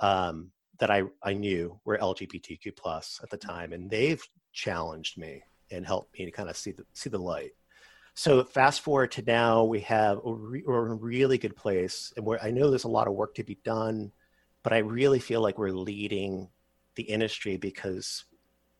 um, 0.00 0.50
that 0.80 0.90
I 0.90 1.04
I 1.22 1.32
knew 1.32 1.78
were 1.84 1.96
LGBTQ 1.96 2.76
plus 2.76 3.20
at 3.22 3.30
the 3.30 3.36
time, 3.36 3.72
and 3.72 3.88
they've 3.88 4.24
challenged 4.52 5.16
me 5.16 5.44
and 5.70 5.86
helped 5.86 6.18
me 6.18 6.24
to 6.24 6.32
kind 6.32 6.50
of 6.50 6.56
see 6.56 6.72
the 6.72 6.84
see 6.92 7.08
the 7.08 7.18
light. 7.32 7.52
So 8.18 8.42
fast 8.42 8.80
forward 8.80 9.12
to 9.12 9.22
now, 9.22 9.62
we 9.62 9.78
have 9.82 10.18
a 10.26 10.34
re- 10.34 10.64
we're 10.66 10.86
in 10.86 10.90
a 10.90 10.96
really 10.96 11.38
good 11.38 11.54
place, 11.54 12.12
and 12.16 12.26
I 12.42 12.50
know 12.50 12.68
there's 12.68 12.82
a 12.82 12.88
lot 12.88 13.06
of 13.06 13.14
work 13.14 13.36
to 13.36 13.44
be 13.44 13.60
done, 13.62 14.10
but 14.64 14.72
I 14.72 14.78
really 14.78 15.20
feel 15.20 15.40
like 15.40 15.56
we're 15.56 15.70
leading 15.70 16.48
the 16.96 17.04
industry 17.04 17.56
because 17.58 18.24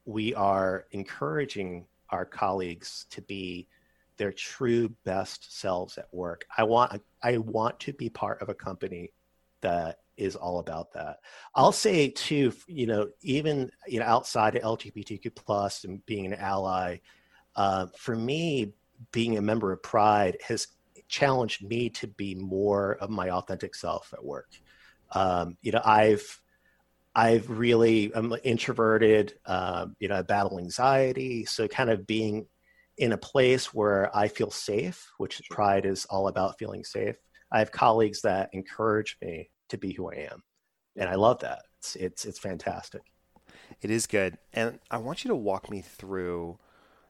we 0.06 0.34
are 0.34 0.86
encouraging 0.90 1.86
our 2.10 2.24
colleagues 2.24 3.06
to 3.10 3.22
be 3.22 3.68
their 4.16 4.32
true 4.32 4.88
best 5.04 5.56
selves 5.56 5.98
at 5.98 6.12
work. 6.12 6.44
I 6.56 6.64
want 6.64 7.00
I 7.22 7.36
want 7.38 7.78
to 7.78 7.92
be 7.92 8.10
part 8.10 8.42
of 8.42 8.48
a 8.48 8.54
company 8.54 9.12
that 9.60 10.00
is 10.16 10.34
all 10.34 10.58
about 10.58 10.92
that. 10.94 11.20
I'll 11.54 11.70
say 11.70 12.08
too, 12.08 12.52
you 12.66 12.88
know, 12.88 13.08
even 13.22 13.70
you 13.86 14.00
know 14.00 14.06
outside 14.06 14.56
of 14.56 14.62
LGBTQ 14.62 15.32
plus 15.36 15.84
and 15.84 16.04
being 16.06 16.26
an 16.26 16.34
ally, 16.34 16.96
uh, 17.54 17.86
for 17.96 18.16
me, 18.16 18.72
being 19.12 19.38
a 19.38 19.42
member 19.42 19.72
of 19.72 19.82
Pride 19.82 20.38
has 20.46 20.68
challenged 21.08 21.66
me 21.66 21.88
to 21.90 22.06
be 22.06 22.34
more 22.34 22.96
of 23.00 23.10
my 23.10 23.30
authentic 23.30 23.74
self 23.74 24.12
at 24.12 24.24
work. 24.24 24.50
Um, 25.12 25.56
you 25.62 25.72
know, 25.72 25.80
I've 25.84 26.40
I've 27.14 27.48
really 27.50 28.12
I'm 28.14 28.34
introverted. 28.44 29.34
Um, 29.46 29.96
you 29.98 30.08
know, 30.08 30.16
I 30.16 30.22
battle 30.22 30.58
anxiety, 30.58 31.44
so 31.44 31.66
kind 31.66 31.90
of 31.90 32.06
being 32.06 32.46
in 32.98 33.12
a 33.12 33.18
place 33.18 33.72
where 33.72 34.14
I 34.16 34.28
feel 34.28 34.50
safe, 34.50 35.10
which 35.18 35.40
Pride 35.50 35.86
is 35.86 36.04
all 36.06 36.28
about 36.28 36.58
feeling 36.58 36.84
safe. 36.84 37.16
I 37.50 37.60
have 37.60 37.72
colleagues 37.72 38.22
that 38.22 38.50
encourage 38.52 39.16
me 39.22 39.50
to 39.70 39.78
be 39.78 39.92
who 39.92 40.10
I 40.10 40.28
am, 40.30 40.42
and 40.96 41.08
I 41.08 41.14
love 41.14 41.40
that. 41.40 41.62
It's 41.78 41.96
it's 41.96 42.24
it's 42.24 42.38
fantastic. 42.38 43.02
It 43.80 43.90
is 43.90 44.06
good, 44.06 44.36
and 44.52 44.78
I 44.90 44.98
want 44.98 45.24
you 45.24 45.28
to 45.28 45.36
walk 45.36 45.70
me 45.70 45.80
through 45.80 46.58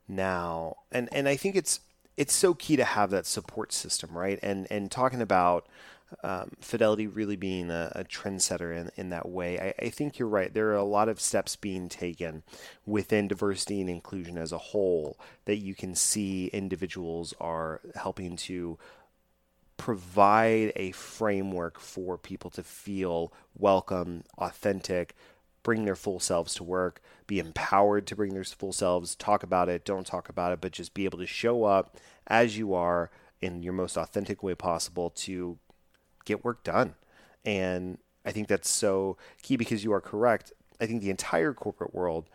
now, 0.09 0.77
and 0.91 1.09
and 1.13 1.29
I 1.29 1.37
think 1.37 1.57
it's 1.57 1.81
it's 2.17 2.35
so 2.35 2.55
key 2.55 2.77
to 2.77 2.85
have 2.85 3.11
that 3.11 3.27
support 3.27 3.73
system, 3.73 4.17
right? 4.17 4.39
And 4.43 4.67
and 4.71 4.91
talking 4.91 5.21
about 5.21 5.67
um, 6.23 6.53
Fidelity 6.61 7.07
really 7.07 7.37
being 7.37 7.71
a, 7.71 7.93
a 7.95 8.05
trendsetter 8.05 8.75
in, 8.75 8.91
in 8.97 9.11
that 9.11 9.29
way, 9.29 9.59
I, 9.59 9.87
I 9.87 9.89
think 9.91 10.19
you're 10.19 10.29
right. 10.29 10.53
There 10.53 10.71
are 10.71 10.77
a 10.77 10.85
lot 10.85 11.09
of 11.09 11.21
steps 11.21 11.55
being 11.55 11.89
taken 11.89 12.43
within 12.87 13.29
diversity 13.29 13.81
and 13.81 13.91
inclusion 13.91 14.39
as 14.39 14.51
a 14.51 14.59
whole 14.59 15.19
that 15.45 15.57
you 15.57 15.75
can 15.75 15.95
see 15.95 16.47
individuals 16.47 17.35
are 17.41 17.81
helping 17.95 18.37
to 18.37 18.79
provide 19.77 20.73
a 20.77 20.93
framework 20.93 21.79
for 21.79 22.17
people 22.17 22.51
to 22.51 22.63
feel 22.63 23.33
welcome, 23.57 24.25
authentic, 24.39 25.15
bring 25.63 25.85
their 25.85 25.97
full 25.97 26.21
selves 26.21 26.55
to 26.55 26.65
work, 26.65 27.01
be 27.27 27.39
empowered 27.39 28.07
to 28.07 28.17
bring 28.17 28.35
their 28.35 28.45
full 28.45 28.73
selves, 28.73 29.15
talk 29.15 29.43
about 29.43 29.69
it, 29.69 29.85
don't 29.85 30.07
talk 30.07 30.29
about 30.29 30.53
it, 30.53 30.61
but 30.61 30.73
just 30.73 30.95
be 30.95 31.05
able 31.05 31.19
to 31.19 31.27
show 31.27 31.65
up 31.65 31.97
as 32.27 32.57
you 32.57 32.75
are 32.75 33.11
in 33.41 33.63
your 33.63 33.73
most 33.73 33.97
authentic 33.97 34.43
way 34.43 34.55
possible 34.55 35.11
to 35.11 35.59
get 36.25 36.45
work 36.45 36.63
done. 36.65 36.95
And 37.45 37.99
I 38.25 38.33
think 38.33 38.49
that's 38.49 38.69
so 38.69 39.17
key 39.43 39.57
because 39.57 39.85
you 39.85 39.93
are 39.93 40.01
correct. 40.01 40.53
I 40.81 40.87
think 40.87 41.03
the 41.03 41.11
entire 41.11 41.53
corporate 41.53 41.95
world 41.95 42.29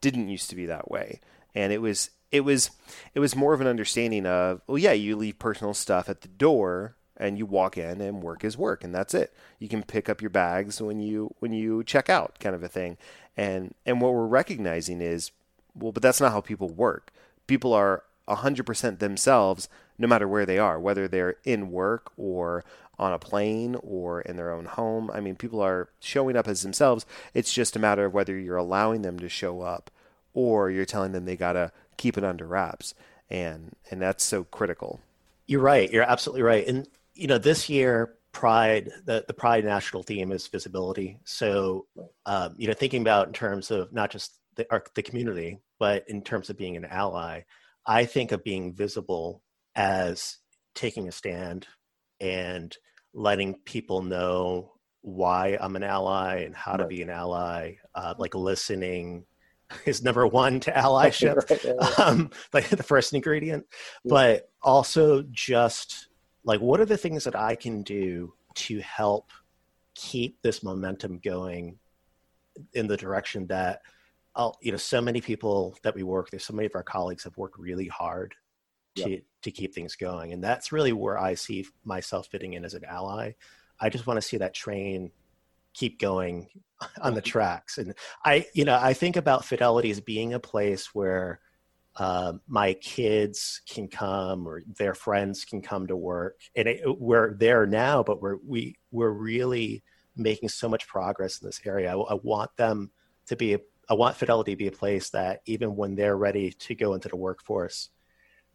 didn't 0.00 0.28
used 0.28 0.50
to 0.50 0.56
be 0.56 0.66
that 0.66 0.90
way. 0.90 1.20
And 1.54 1.72
it 1.72 1.80
was 1.80 2.10
it 2.32 2.40
was 2.40 2.70
it 3.14 3.20
was 3.20 3.36
more 3.36 3.54
of 3.54 3.60
an 3.60 3.66
understanding 3.66 4.26
of, 4.26 4.60
well 4.66 4.78
yeah, 4.78 4.92
you 4.92 5.16
leave 5.16 5.38
personal 5.38 5.74
stuff 5.74 6.08
at 6.08 6.20
the 6.20 6.28
door 6.28 6.96
and 7.16 7.38
you 7.38 7.46
walk 7.46 7.78
in 7.78 8.00
and 8.00 8.22
work 8.22 8.44
is 8.44 8.58
work 8.58 8.84
and 8.84 8.94
that's 8.94 9.14
it. 9.14 9.32
You 9.58 9.68
can 9.68 9.82
pick 9.82 10.08
up 10.08 10.20
your 10.20 10.30
bags 10.30 10.80
when 10.80 11.00
you 11.00 11.34
when 11.38 11.52
you 11.52 11.82
check 11.84 12.08
out 12.10 12.38
kind 12.40 12.54
of 12.54 12.62
a 12.62 12.68
thing. 12.68 12.96
And 13.36 13.74
and 13.84 14.00
what 14.00 14.12
we're 14.12 14.26
recognizing 14.26 15.00
is 15.00 15.30
well, 15.74 15.92
but 15.92 16.02
that's 16.02 16.20
not 16.20 16.32
how 16.32 16.40
people 16.40 16.68
work. 16.68 17.12
People 17.46 17.72
are 17.72 18.02
100% 18.28 18.98
themselves 18.98 19.68
no 19.98 20.08
matter 20.08 20.26
where 20.26 20.46
they 20.46 20.58
are, 20.58 20.80
whether 20.80 21.06
they're 21.06 21.36
in 21.44 21.70
work 21.70 22.10
or 22.16 22.64
on 22.98 23.12
a 23.12 23.18
plane 23.18 23.76
or 23.82 24.20
in 24.22 24.36
their 24.36 24.50
own 24.50 24.64
home. 24.64 25.10
I 25.12 25.20
mean, 25.20 25.36
people 25.36 25.60
are 25.60 25.88
showing 26.00 26.36
up 26.36 26.48
as 26.48 26.62
themselves. 26.62 27.06
It's 27.34 27.52
just 27.52 27.76
a 27.76 27.78
matter 27.78 28.06
of 28.06 28.14
whether 28.14 28.38
you're 28.38 28.56
allowing 28.56 29.02
them 29.02 29.18
to 29.18 29.28
show 29.28 29.60
up 29.62 29.90
or 30.34 30.70
you're 30.70 30.84
telling 30.84 31.12
them 31.12 31.24
they 31.24 31.36
got 31.36 31.52
to 31.52 31.72
keep 31.96 32.16
it 32.18 32.24
under 32.24 32.46
wraps. 32.46 32.94
And 33.28 33.74
and 33.90 34.00
that's 34.00 34.24
so 34.24 34.44
critical. 34.44 35.00
You're 35.46 35.60
right. 35.60 35.90
You're 35.90 36.04
absolutely 36.04 36.42
right. 36.42 36.66
And 36.66 36.88
you 37.16 37.26
know, 37.26 37.38
this 37.38 37.68
year 37.68 38.14
Pride, 38.32 38.90
the, 39.06 39.24
the 39.26 39.34
Pride 39.34 39.64
national 39.64 40.02
theme 40.02 40.30
is 40.30 40.46
visibility. 40.46 41.18
So, 41.24 41.86
um, 42.26 42.54
you 42.58 42.68
know, 42.68 42.74
thinking 42.74 43.00
about 43.00 43.28
in 43.28 43.32
terms 43.32 43.70
of 43.70 43.92
not 43.92 44.10
just 44.10 44.38
the, 44.56 44.66
our, 44.70 44.84
the 44.94 45.02
community, 45.02 45.60
but 45.78 46.04
in 46.08 46.22
terms 46.22 46.50
of 46.50 46.58
being 46.58 46.76
an 46.76 46.84
ally, 46.84 47.42
I 47.86 48.04
think 48.04 48.32
of 48.32 48.44
being 48.44 48.74
visible 48.74 49.42
as 49.74 50.38
taking 50.74 51.08
a 51.08 51.12
stand 51.12 51.66
and 52.20 52.76
letting 53.14 53.54
people 53.64 54.02
know 54.02 54.72
why 55.00 55.56
I'm 55.58 55.76
an 55.76 55.82
ally 55.82 56.40
and 56.40 56.54
how 56.54 56.76
to 56.76 56.86
be 56.86 57.00
an 57.00 57.10
ally, 57.10 57.76
uh, 57.94 58.14
like 58.18 58.34
listening 58.34 59.24
is 59.86 60.02
number 60.02 60.26
one 60.26 60.60
to 60.60 60.72
allyship 60.72 61.36
Right, 61.50 61.64
right, 61.64 61.76
right. 61.78 62.00
um, 62.06 62.30
like 62.52 62.68
the 62.68 62.82
first 62.82 63.14
ingredient, 63.14 63.64
Yeah. 64.04 64.10
but 64.10 64.50
also 64.62 65.22
just 65.30 66.08
like 66.46 66.60
what 66.60 66.80
are 66.80 66.86
the 66.86 66.96
things 66.96 67.24
that 67.24 67.36
I 67.36 67.54
can 67.54 67.82
do 67.82 68.32
to 68.54 68.80
help 68.80 69.30
keep 69.94 70.40
this 70.40 70.62
momentum 70.62 71.18
going 71.22 71.78
in 72.72 72.86
the 72.86 72.96
direction 72.96 73.46
that 73.48 73.82
I'll, 74.34 74.56
you 74.62 74.70
know, 74.70 74.78
so 74.78 75.00
many 75.00 75.20
people 75.20 75.76
that 75.82 75.94
we 75.94 76.02
work 76.02 76.28
with, 76.30 76.42
so 76.42 76.54
many 76.54 76.66
of 76.66 76.74
our 76.74 76.82
colleagues 76.82 77.24
have 77.24 77.36
worked 77.36 77.58
really 77.58 77.88
hard 77.88 78.34
to 78.96 79.20
to 79.42 79.50
keep 79.50 79.74
things 79.74 79.94
going, 79.94 80.32
and 80.32 80.42
that's 80.42 80.72
really 80.72 80.92
where 80.92 81.18
I 81.18 81.34
see 81.34 81.66
myself 81.84 82.28
fitting 82.28 82.54
in 82.54 82.64
as 82.64 82.72
an 82.72 82.84
ally. 82.84 83.32
I 83.78 83.90
just 83.90 84.06
want 84.06 84.16
to 84.16 84.26
see 84.26 84.38
that 84.38 84.54
train 84.54 85.10
keep 85.74 86.00
going 86.00 86.48
on 87.02 87.12
the 87.12 87.20
mm-hmm. 87.20 87.28
tracks, 87.28 87.76
and 87.76 87.94
I, 88.24 88.46
you 88.54 88.64
know, 88.64 88.78
I 88.80 88.94
think 88.94 89.16
about 89.16 89.44
Fidelity 89.44 89.90
as 89.90 90.00
being 90.00 90.32
a 90.32 90.40
place 90.40 90.94
where 90.94 91.40
um, 91.98 92.40
my 92.46 92.74
kids 92.74 93.62
can 93.68 93.88
come 93.88 94.46
or 94.46 94.62
their 94.76 94.94
friends 94.94 95.44
can 95.44 95.62
come 95.62 95.86
to 95.86 95.96
work, 95.96 96.40
and 96.54 96.68
it, 96.68 96.82
we're 97.00 97.34
there 97.34 97.66
now, 97.66 98.02
but 98.02 98.20
we're 98.20 98.36
we 98.46 98.76
we're 98.90 99.10
really 99.10 99.82
making 100.14 100.48
so 100.50 100.68
much 100.68 100.86
progress 100.86 101.40
in 101.40 101.48
this 101.48 101.60
area. 101.64 101.96
I, 101.96 101.98
I 101.98 102.14
want 102.22 102.54
them 102.56 102.90
to 103.26 103.36
be. 103.36 103.54
A, 103.54 103.60
I 103.88 103.94
want 103.94 104.16
Fidelity 104.16 104.52
to 104.52 104.56
be 104.56 104.66
a 104.66 104.72
place 104.72 105.10
that 105.10 105.40
even 105.46 105.76
when 105.76 105.94
they're 105.94 106.16
ready 106.16 106.50
to 106.50 106.74
go 106.74 106.94
into 106.94 107.08
the 107.08 107.16
workforce, 107.16 107.90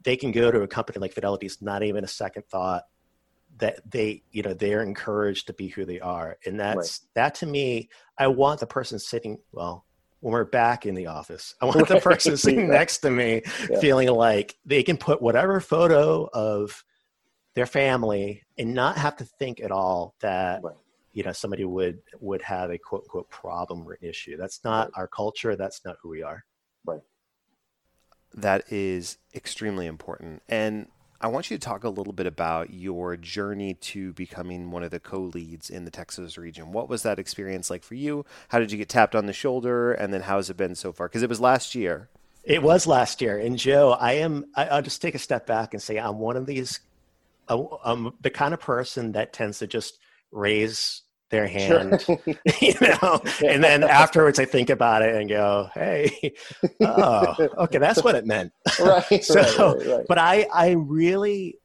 they 0.04 0.18
can 0.18 0.32
go 0.32 0.52
to 0.52 0.62
a 0.62 0.68
company 0.68 1.00
like 1.00 1.14
Fidelity. 1.14 1.46
It's 1.46 1.62
not 1.62 1.84
even 1.84 2.04
a 2.04 2.08
second 2.08 2.44
thought 2.48 2.84
that 3.58 3.80
they, 3.90 4.24
you 4.32 4.44
know, 4.44 4.54
they're 4.54 4.84
encouraged 4.84 5.48
to 5.48 5.54
be 5.54 5.68
who 5.68 5.86
they 5.86 6.00
are, 6.00 6.38
and 6.46 6.60
that's 6.60 7.08
that 7.16 7.36
to 7.36 7.48
me. 7.48 7.90
I 8.20 8.28
want 8.28 8.60
the 8.60 8.68
person 8.68 9.00
sitting 9.00 9.40
well 9.52 9.86
when 10.22 10.32
we're 10.34 10.46
back 10.46 10.86
in 10.86 10.96
the 10.96 11.08
office. 11.08 11.54
I 11.62 11.66
want 11.66 11.88
the 11.88 12.00
person 12.00 12.38
sitting 12.38 12.62
Yeah. 12.62 12.78
next 12.78 13.00
to 13.00 13.10
me 13.12 13.42
Yeah. 13.70 13.80
feeling 13.80 14.08
like 14.10 14.56
they 14.66 14.84
can 14.84 14.98
put 14.98 15.22
whatever 15.22 15.60
photo 15.60 16.30
of 16.32 16.84
their 17.56 17.66
family 17.66 18.44
and 18.58 18.74
not 18.74 18.98
have 18.98 19.18
to 19.18 19.26
think 19.26 19.60
at 19.60 19.72
all 19.72 20.16
that 20.22 20.64
Right. 20.64 20.76
you 21.12 21.24
know 21.24 21.34
somebody 21.34 21.66
would 21.66 22.02
would 22.20 22.42
have 22.44 22.70
a 22.72 22.78
quote 22.78 23.02
unquote 23.04 23.30
problem 23.30 23.86
or 23.86 23.96
issue. 24.02 24.38
That's 24.38 24.64
not 24.64 24.88
Right. 24.88 24.94
our 25.02 25.08
culture. 25.08 25.56
That's 25.58 25.84
not 25.84 25.98
who 26.02 26.10
we 26.10 26.24
are. 26.24 26.46
that 28.34 28.72
is 28.72 29.18
extremely 29.36 29.86
important. 29.88 30.42
And 30.48 30.88
I 31.22 31.28
want 31.28 31.52
you 31.52 31.58
to 31.58 31.64
talk 31.64 31.84
a 31.84 31.90
little 31.90 32.14
bit 32.14 32.26
about 32.26 32.74
your 32.74 33.16
journey 33.16 33.76
to 33.76 34.12
becoming 34.14 34.72
one 34.72 34.82
of 34.82 34.90
the 34.90 35.00
co-leads 35.00 35.70
in 35.70 35.86
the 35.86 35.92
Texas 35.92 36.36
region. 36.36 36.72
What 36.72 36.90
was 36.90 37.04
that 37.04 37.20
experience 37.20 37.70
like 37.70 37.84
for 37.84 37.94
you? 37.94 38.26
How 38.50 38.58
did 38.58 38.72
you 38.72 38.78
get 38.80 38.90
tapped 38.90 39.14
on 39.14 39.28
the 39.28 39.34
shoulder, 39.34 39.94
and 39.94 40.12
then 40.12 40.22
how 40.22 40.38
has 40.38 40.50
it 40.50 40.58
been 40.58 40.74
so 40.74 40.92
far? 40.92 41.08
Because 41.08 41.22
it 41.22 41.30
was 41.30 41.40
last 41.40 41.76
year. 41.76 42.10
It 42.44 42.64
was 42.64 42.88
last 42.88 43.22
year, 43.22 43.38
and 43.38 43.56
Joe, 43.56 43.92
I 43.92 44.14
am. 44.14 44.46
I, 44.56 44.76
will 44.76 44.82
just 44.82 45.00
take 45.00 45.14
a 45.14 45.20
step 45.20 45.46
back 45.46 45.76
and 45.76 45.84
say 45.84 45.98
I'm 45.98 46.18
one 46.18 46.38
of 46.38 46.48
these. 46.48 46.80
Uh, 47.48 47.66
I'm 47.84 48.16
the 48.22 48.32
kind 48.32 48.56
of 48.56 48.60
person 48.60 49.12
that 49.12 49.32
tends 49.32 49.60
to 49.60 49.68
just 49.68 50.00
raise 50.32 51.04
their 51.32 51.48
hand, 51.48 52.02
sure. 52.02 52.20
you 52.62 52.74
know, 52.82 53.22
and 53.46 53.64
then 53.64 53.84
afterwards 53.84 54.40
I 54.40 54.46
think 54.46 54.70
about 54.70 55.02
it 55.02 55.16
and 55.16 55.30
go, 55.30 55.70
"Hey, 55.74 56.34
oh, 56.82 57.36
okay, 57.60 57.78
that's 57.78 58.04
what 58.04 58.16
it 58.16 58.26
meant." 58.26 58.52
Right. 58.80 59.24
so, 59.24 59.76
right, 59.78 59.88
right, 59.88 60.06
but 60.08 60.18
I, 60.18 60.48
I 60.54 60.72
really, 60.72 61.60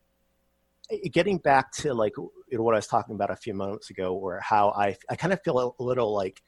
getting 1.11 1.39
back 1.39 1.73
to 1.73 1.95
like 1.95 2.17
you 2.17 2.31
know, 2.53 2.63
what 2.63 2.75
I 2.75 2.79
was 2.79 2.87
talking 2.87 3.15
about 3.15 3.31
a 3.31 3.37
few 3.37 3.55
moments 3.55 3.91
ago, 3.91 4.15
where 4.15 4.41
how 4.41 4.71
I, 4.71 4.97
I 5.11 5.17
kind 5.17 5.33
of 5.33 5.43
feel 5.43 5.75
a 5.79 5.83
little 5.83 6.15
like 6.15 6.43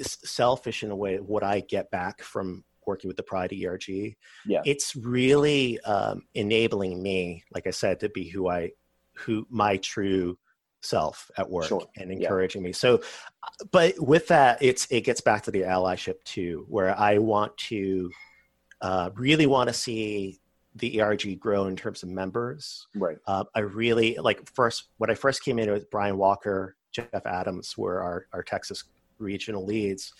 selfish 0.00 0.82
in 0.82 0.90
a 0.90 0.96
way 0.96 1.16
what 1.16 1.42
I 1.42 1.60
get 1.60 1.90
back 1.90 2.22
from 2.22 2.64
working 2.86 3.08
with 3.08 3.16
the 3.16 3.22
Pride 3.22 3.52
ERG. 3.52 4.16
Yeah. 4.46 4.62
It's 4.64 4.96
really 4.96 5.78
um, 5.80 6.22
enabling 6.34 7.02
me, 7.02 7.44
like 7.54 7.66
I 7.66 7.70
said, 7.70 8.00
to 8.00 8.08
be 8.08 8.28
who 8.28 8.48
I, 8.48 8.70
who 9.14 9.46
my 9.50 9.76
true 9.78 10.38
self 10.82 11.30
at 11.36 11.48
work 11.48 11.68
sure. 11.68 11.86
and 11.96 12.10
encouraging 12.10 12.62
yeah. 12.62 12.68
me. 12.68 12.72
So, 12.72 13.02
but 13.70 13.98
with 13.98 14.28
that, 14.28 14.58
it's 14.60 14.86
it 14.90 15.02
gets 15.02 15.20
back 15.20 15.42
to 15.44 15.50
the 15.50 15.62
allyship 15.62 16.22
too, 16.24 16.66
where 16.68 16.98
I 16.98 17.18
want 17.18 17.56
to 17.58 18.10
uh, 18.80 19.10
really 19.14 19.46
want 19.46 19.68
to 19.68 19.74
see 19.74 20.40
the 20.74 21.00
ERG 21.00 21.38
grow 21.38 21.66
in 21.66 21.76
terms 21.76 22.02
of 22.02 22.08
members. 22.08 22.86
Right. 22.94 23.18
Uh, 23.26 23.44
I 23.54 23.60
really 23.60 24.16
like 24.16 24.48
first 24.54 24.88
when 24.98 25.10
I 25.10 25.14
first 25.14 25.44
came 25.44 25.58
in 25.58 25.70
with 25.70 25.90
Brian 25.90 26.16
Walker, 26.16 26.76
Jeff 26.90 27.26
Adams 27.26 27.76
were 27.78 28.00
our 28.00 28.26
our 28.32 28.42
Texas 28.42 28.84
regional 29.18 29.64
leads, 29.64 30.12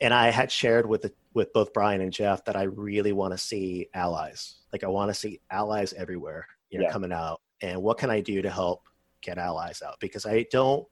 and 0.00 0.12
I 0.12 0.30
had 0.30 0.50
shared 0.50 0.86
with 0.86 1.02
the, 1.02 1.12
with 1.34 1.52
both 1.52 1.72
Brian 1.72 2.00
and 2.00 2.12
Jeff 2.12 2.44
that 2.44 2.56
I 2.56 2.64
really 2.64 3.12
want 3.12 3.32
to 3.32 3.38
see 3.38 3.88
allies. 3.94 4.56
Like 4.72 4.84
I 4.84 4.88
want 4.88 5.10
to 5.10 5.14
see 5.14 5.40
allies 5.50 5.92
everywhere, 5.94 6.46
you 6.70 6.78
know, 6.78 6.86
yeah. 6.86 6.92
coming 6.92 7.12
out. 7.12 7.40
And 7.62 7.82
what 7.82 7.96
can 7.96 8.10
I 8.10 8.20
do 8.20 8.42
to 8.42 8.50
help 8.50 8.82
get 9.26 9.38
allies 9.38 9.82
out 9.82 9.98
because 10.00 10.24
I 10.24 10.46
don't. 10.50 10.86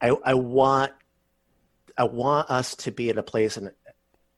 I 0.00 0.10
I 0.24 0.34
want 0.34 0.92
I 1.98 2.04
want 2.04 2.50
us 2.50 2.76
to 2.76 2.92
be 2.92 3.08
at 3.10 3.18
a 3.18 3.22
place 3.22 3.56
in, 3.56 3.70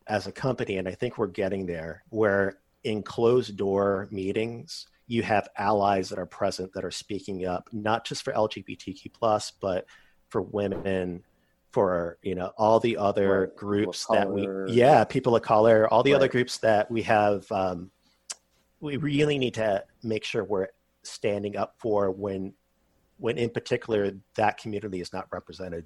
as 0.07 0.27
a 0.27 0.33
company, 0.33 0.79
and 0.79 0.89
I 0.89 0.95
think 0.95 1.19
we're 1.19 1.27
getting 1.27 1.67
there, 1.67 2.05
where 2.11 2.59
in 2.85 3.03
closed 3.03 3.57
door 3.57 4.09
meetings 4.11 4.87
you 5.09 5.23
have 5.23 5.49
allies 5.57 6.11
that 6.11 6.19
are 6.19 6.27
present 6.27 6.73
that 6.75 6.85
are 6.85 6.91
speaking 6.91 7.47
up, 7.47 7.69
not 7.73 8.05
just 8.05 8.23
for 8.23 8.33
LGBTQ 8.33 9.13
plus, 9.13 9.51
but 9.61 9.87
for 10.29 10.43
women, 10.43 11.25
for 11.73 12.19
you 12.23 12.35
know 12.35 12.53
all 12.57 12.79
the 12.79 12.97
other 12.97 13.41
right. 13.41 13.57
groups 13.57 14.07
that 14.11 14.31
we 14.31 14.49
yeah 14.73 15.05
people 15.05 15.35
of 15.35 15.43
color, 15.43 15.89
all 15.93 16.03
the 16.03 16.13
right. 16.13 16.17
other 16.17 16.29
groups 16.29 16.59
that 16.59 16.91
we 16.91 17.03
have. 17.03 17.51
Um, 17.51 17.91
we 18.81 18.97
really 18.97 19.39
need 19.39 19.55
to 19.55 19.85
make 20.05 20.25
sure 20.25 20.45
we're 20.45 20.69
standing 21.03 21.57
up 21.57 21.75
for 21.79 22.11
when 22.11 22.53
when 23.19 23.39
in 23.39 23.51
particular 23.51 24.13
that 24.37 24.59
community 24.59 25.01
is 25.01 25.13
not 25.13 25.27
represented 25.33 25.85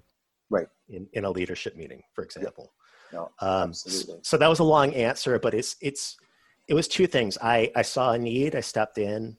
right. 0.51 0.67
in, 0.89 1.07
in 1.13 1.25
a 1.25 1.31
leadership 1.31 1.77
meeting 1.77 2.03
for 2.15 2.25
example. 2.25 2.73
No, 3.13 3.31
um, 3.41 3.71
absolutely. 3.71 4.21
so 4.23 4.39
that 4.39 4.49
was 4.49 4.61
a 4.61 4.65
long 4.65 4.95
answer 4.95 5.39
but 5.39 5.55
it's 5.55 5.77
it's 5.81 6.17
it 6.69 6.75
was 6.75 6.89
two 6.89 7.07
things. 7.07 7.37
I 7.43 7.71
i 7.77 7.83
saw 7.83 8.13
a 8.13 8.19
need 8.19 8.55
i 8.55 8.61
stepped 8.61 8.99
in 8.99 9.37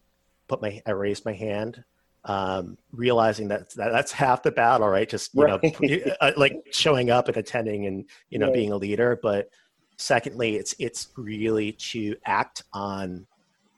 put 0.47 0.61
my 0.61 0.81
i 0.85 0.91
raised 0.91 1.25
my 1.25 1.33
hand 1.33 1.83
um, 2.25 2.77
realizing 2.91 3.49
that, 3.49 3.73
that, 3.73 3.91
that's 3.91 4.11
half 4.11 4.43
the 4.43 4.51
battle 4.51 4.87
right? 4.87 5.09
Just 5.09 5.33
you 5.33 5.43
right. 5.43 5.61
know 5.63 6.13
uh, 6.21 6.31
like 6.37 6.55
showing 6.71 7.09
up 7.09 7.27
and 7.27 7.37
attending 7.37 7.85
and 7.85 8.05
you 8.29 8.39
know 8.39 8.51
being 8.51 8.71
a 8.71 8.77
leader 8.77 9.19
but 9.21 9.49
secondly 9.97 10.55
it's 10.55 10.73
it's 10.79 11.09
really 11.17 11.73
to 11.73 12.15
act 12.25 12.63
on 12.71 13.27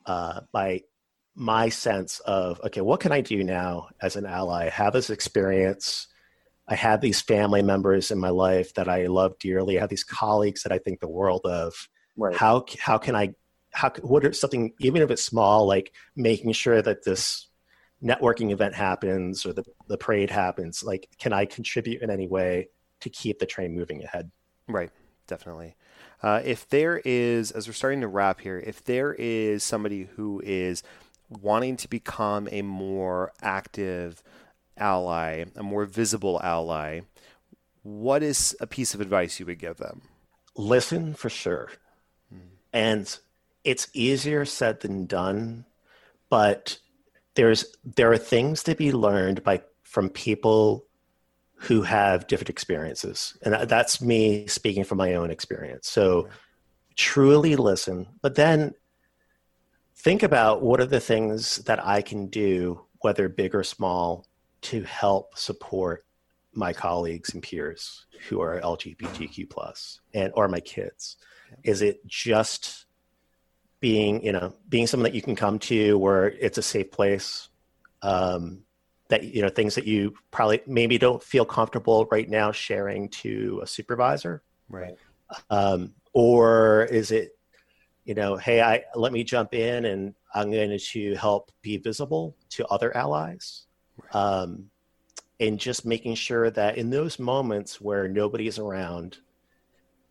uh, 0.06 0.41
by 0.51 0.82
my 1.36 1.69
sense 1.69 2.19
of 2.21 2.62
okay 2.63 2.82
what 2.82 3.00
can 3.00 3.12
i 3.12 3.21
do 3.21 3.43
now 3.43 3.89
as 4.02 4.15
an 4.15 4.26
ally? 4.26 4.65
I 4.65 4.69
have 4.69 4.93
this 4.93 5.10
experience. 5.10 6.08
I 6.67 6.76
have 6.76 7.02
these 7.02 7.21
family 7.21 7.62
members 7.62 8.10
in 8.10 8.19
my 8.19 8.30
life 8.30 8.74
that 8.76 8.88
i 8.88 9.08
love 9.08 9.38
dearly. 9.39 9.78
I 9.78 9.82
have 9.82 9.89
these 9.89 10.04
colleagues 10.04 10.63
that 10.63 10.71
i 10.71 10.78
think 10.78 11.00
the 11.00 11.08
world 11.08 11.41
of. 11.45 11.74
Right. 12.17 12.34
how 12.34 12.65
how 12.80 12.98
can 12.98 13.13
i 13.13 13.34
how 13.74 13.89
what 14.02 14.24
are 14.24 14.32
something 14.32 14.71
even 14.80 15.02
if 15.02 15.12
it's 15.12 15.21
small 15.21 15.67
like 15.67 15.91
making 16.15 16.54
sure 16.54 16.82
that 16.82 17.04
this 17.04 17.50
networking 18.02 18.52
event 18.52 18.74
happens 18.74 19.45
or 19.45 19.52
the, 19.52 19.65
the 19.89 19.98
parade 19.98 20.30
happens 20.30 20.82
like 20.82 21.10
can 21.19 21.34
i 21.34 21.45
contribute 21.45 22.02
in 22.02 22.10
any 22.10 22.28
way 22.28 22.69
to 23.02 23.10
keep 23.10 23.39
the 23.39 23.45
train 23.45 23.74
moving 23.76 24.04
ahead? 24.04 24.32
Right. 24.67 24.89
Definitely. 25.28 25.76
Uh, 26.21 26.41
if 26.43 26.67
there 26.69 27.02
is 27.04 27.52
as 27.52 27.67
we're 27.67 27.74
starting 27.74 28.02
to 28.02 28.08
wrap 28.08 28.39
here 28.39 28.60
if 28.65 28.84
there 28.84 29.13
is 29.13 29.63
somebody 29.63 30.10
who 30.15 30.41
is 30.43 30.84
wanting 31.41 31.78
to 31.78 31.88
become 31.88 32.48
a 32.52 32.62
more 32.62 33.32
active 33.41 34.24
ally, 34.78 35.45
a 35.56 35.63
more 35.63 35.86
visible 35.86 36.39
ally, 36.43 37.02
what 37.84 38.24
is 38.24 38.56
a 38.60 38.67
piece 38.67 38.93
of 38.93 39.02
advice 39.02 39.39
you 39.39 39.45
would 39.45 39.60
give 39.60 39.78
them? 39.78 40.02
Listen 40.58 41.13
for 41.13 41.30
sure. 41.30 41.69
Mm. 42.34 42.39
And 42.74 43.19
it's 43.63 43.88
easier 43.93 44.45
said 44.45 44.80
than 44.80 45.06
done, 45.06 45.65
but 46.30 46.80
there's 47.36 47.65
there 47.84 48.12
are 48.12 48.17
things 48.17 48.63
to 48.63 48.76
be 48.76 48.91
learned 48.91 49.43
by 49.43 49.62
from 49.84 50.10
people 50.10 50.86
who 51.56 51.82
have 51.84 52.28
different 52.28 52.50
experiences. 52.50 53.38
And 53.43 53.69
that's 53.69 54.02
me 54.02 54.48
speaking 54.48 54.84
from 54.84 54.98
my 54.98 55.15
own 55.15 55.32
experience. 55.32 55.89
So 55.89 56.28
truly 56.95 57.56
listen, 57.56 58.08
but 58.21 58.36
then 58.36 58.74
think 59.97 60.23
about 60.23 60.62
what 60.62 60.79
are 60.79 60.86
the 60.86 60.99
things 60.99 61.58
that 61.65 61.86
I 61.86 62.01
can 62.01 62.27
do, 62.27 62.81
whether 62.99 63.29
big 63.29 63.55
or 63.55 63.63
small, 63.63 64.25
to 64.62 64.84
help 64.84 65.38
support 65.38 66.05
my 66.53 66.73
colleagues 66.73 67.34
and 67.34 67.43
peers 67.43 68.05
who 68.29 68.41
are 68.41 68.60
LGBTQ 68.62 69.49
plus 69.49 69.99
and 70.13 70.31
or 70.36 70.47
my 70.47 70.60
kids. 70.60 71.17
Is 71.63 71.81
it 71.81 72.05
just 72.08 72.86
being, 73.79 74.23
you 74.23 74.31
know, 74.31 74.53
being 74.67 74.88
someone 74.88 75.03
that 75.03 75.15
you 75.15 75.21
can 75.21 75.36
come 75.36 75.60
to 75.60 75.97
where 75.97 76.29
it's 76.29 76.58
a 76.58 76.63
safe 76.63 76.91
place? 76.91 77.49
Um, 78.01 78.65
that 79.10 79.23
you 79.23 79.41
know 79.41 79.49
things 79.49 79.75
that 79.75 79.86
you 79.86 80.13
probably 80.31 80.62
maybe 80.65 80.97
don't 80.97 81.21
feel 81.21 81.45
comfortable 81.45 82.08
right 82.12 82.29
now 82.29 82.51
sharing 82.51 83.10
to 83.10 83.60
a 83.63 83.67
supervisor 83.67 84.43
right 84.69 84.95
um, 85.49 85.93
or 86.13 86.86
is 86.86 87.12
it 87.12 87.35
you 88.06 88.13
know, 88.13 88.38
hey, 88.38 88.62
I 88.62 88.84
let 88.96 89.12
me 89.12 89.24
jump 89.24 89.54
in 89.54 89.86
and 89.86 90.13
I'm 90.34 90.52
going 90.52 90.78
to 90.78 91.15
help 91.15 91.52
be 91.62 91.78
visible 91.78 92.36
to 92.52 92.65
other 92.68 92.96
allies. 92.96 93.65
Um, 94.13 94.70
and 95.39 95.60
just 95.60 95.86
making 95.86 96.15
sure 96.15 96.50
that 96.52 96.78
in 96.78 96.89
those 96.89 97.20
moments 97.20 97.82
where 97.82 98.08
nobody's 98.08 98.58
around, 98.58 99.18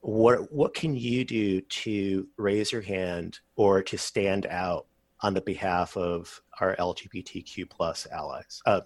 what 0.01 0.53
what 0.53 0.75
can 0.75 0.95
you 0.95 1.25
do 1.25 1.63
to 1.63 2.29
raise 2.37 2.71
your 2.73 2.83
hand 2.83 3.39
or 3.57 3.83
to 3.83 3.97
stand 3.97 4.47
out 4.47 4.87
on 5.21 5.33
the 5.33 5.41
behalf 5.41 5.97
of 5.97 6.43
our 6.61 6.77
LGBTQ 6.77 7.71
plus 7.71 8.07
allies, 8.13 8.61
uh, 8.67 8.83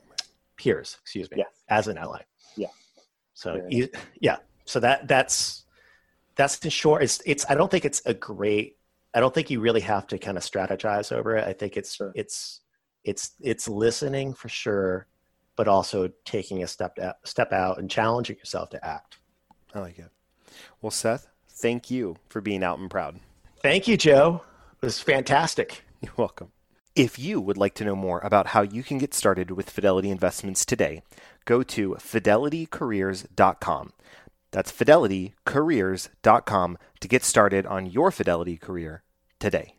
peers, 0.56 0.96
excuse 1.02 1.28
me, 1.32 1.44
as 1.68 1.88
an 1.88 1.98
ally. 1.98 2.20
Yeah. 2.56 2.68
So 3.34 3.60
yeah. 3.68 3.86
yeah. 4.20 4.36
So 4.64 4.78
that 4.78 5.08
that's 5.08 5.64
that's 6.36 6.58
in 6.58 6.70
short. 6.70 7.02
It's 7.02 7.20
it's. 7.26 7.44
I 7.48 7.56
don't 7.56 7.70
think 7.70 7.84
it's 7.84 8.02
a 8.06 8.14
great 8.14 8.77
I 9.14 9.20
don't 9.20 9.34
think 9.34 9.50
you 9.50 9.60
really 9.60 9.80
have 9.80 10.06
to 10.08 10.18
kind 10.18 10.36
of 10.36 10.42
strategize 10.42 11.12
over 11.12 11.36
it. 11.36 11.46
I 11.46 11.52
think 11.52 11.76
it's 11.76 11.94
sure. 11.94 12.12
it's 12.14 12.60
it's 13.04 13.32
it's 13.40 13.68
listening 13.68 14.34
for 14.34 14.48
sure, 14.48 15.06
but 15.56 15.68
also 15.68 16.10
taking 16.24 16.62
a 16.62 16.66
step 16.66 16.98
out, 16.98 17.16
step 17.24 17.52
out 17.52 17.78
and 17.78 17.90
challenging 17.90 18.36
yourself 18.36 18.70
to 18.70 18.84
act. 18.84 19.18
I 19.74 19.80
like 19.80 19.98
it. 19.98 20.10
Well, 20.80 20.90
Seth, 20.90 21.28
thank 21.48 21.90
you 21.90 22.16
for 22.28 22.40
being 22.40 22.62
out 22.62 22.78
and 22.78 22.90
proud. 22.90 23.20
Thank 23.62 23.88
you, 23.88 23.96
Joe. 23.96 24.42
It 24.80 24.86
was 24.86 25.00
fantastic. 25.00 25.82
You're 26.00 26.12
welcome. 26.16 26.52
If 26.94 27.18
you 27.18 27.40
would 27.40 27.56
like 27.56 27.74
to 27.74 27.84
know 27.84 27.96
more 27.96 28.20
about 28.20 28.48
how 28.48 28.62
you 28.62 28.82
can 28.82 28.98
get 28.98 29.14
started 29.14 29.52
with 29.52 29.70
Fidelity 29.70 30.10
Investments 30.10 30.64
today, 30.64 31.02
go 31.44 31.62
to 31.62 31.90
fidelitycareers.com. 31.94 33.92
That's 34.50 34.72
fidelitycareers.com 34.72 36.78
to 37.00 37.08
get 37.08 37.24
started 37.24 37.66
on 37.66 37.86
your 37.86 38.10
Fidelity 38.10 38.56
career 38.56 39.02
today. 39.38 39.77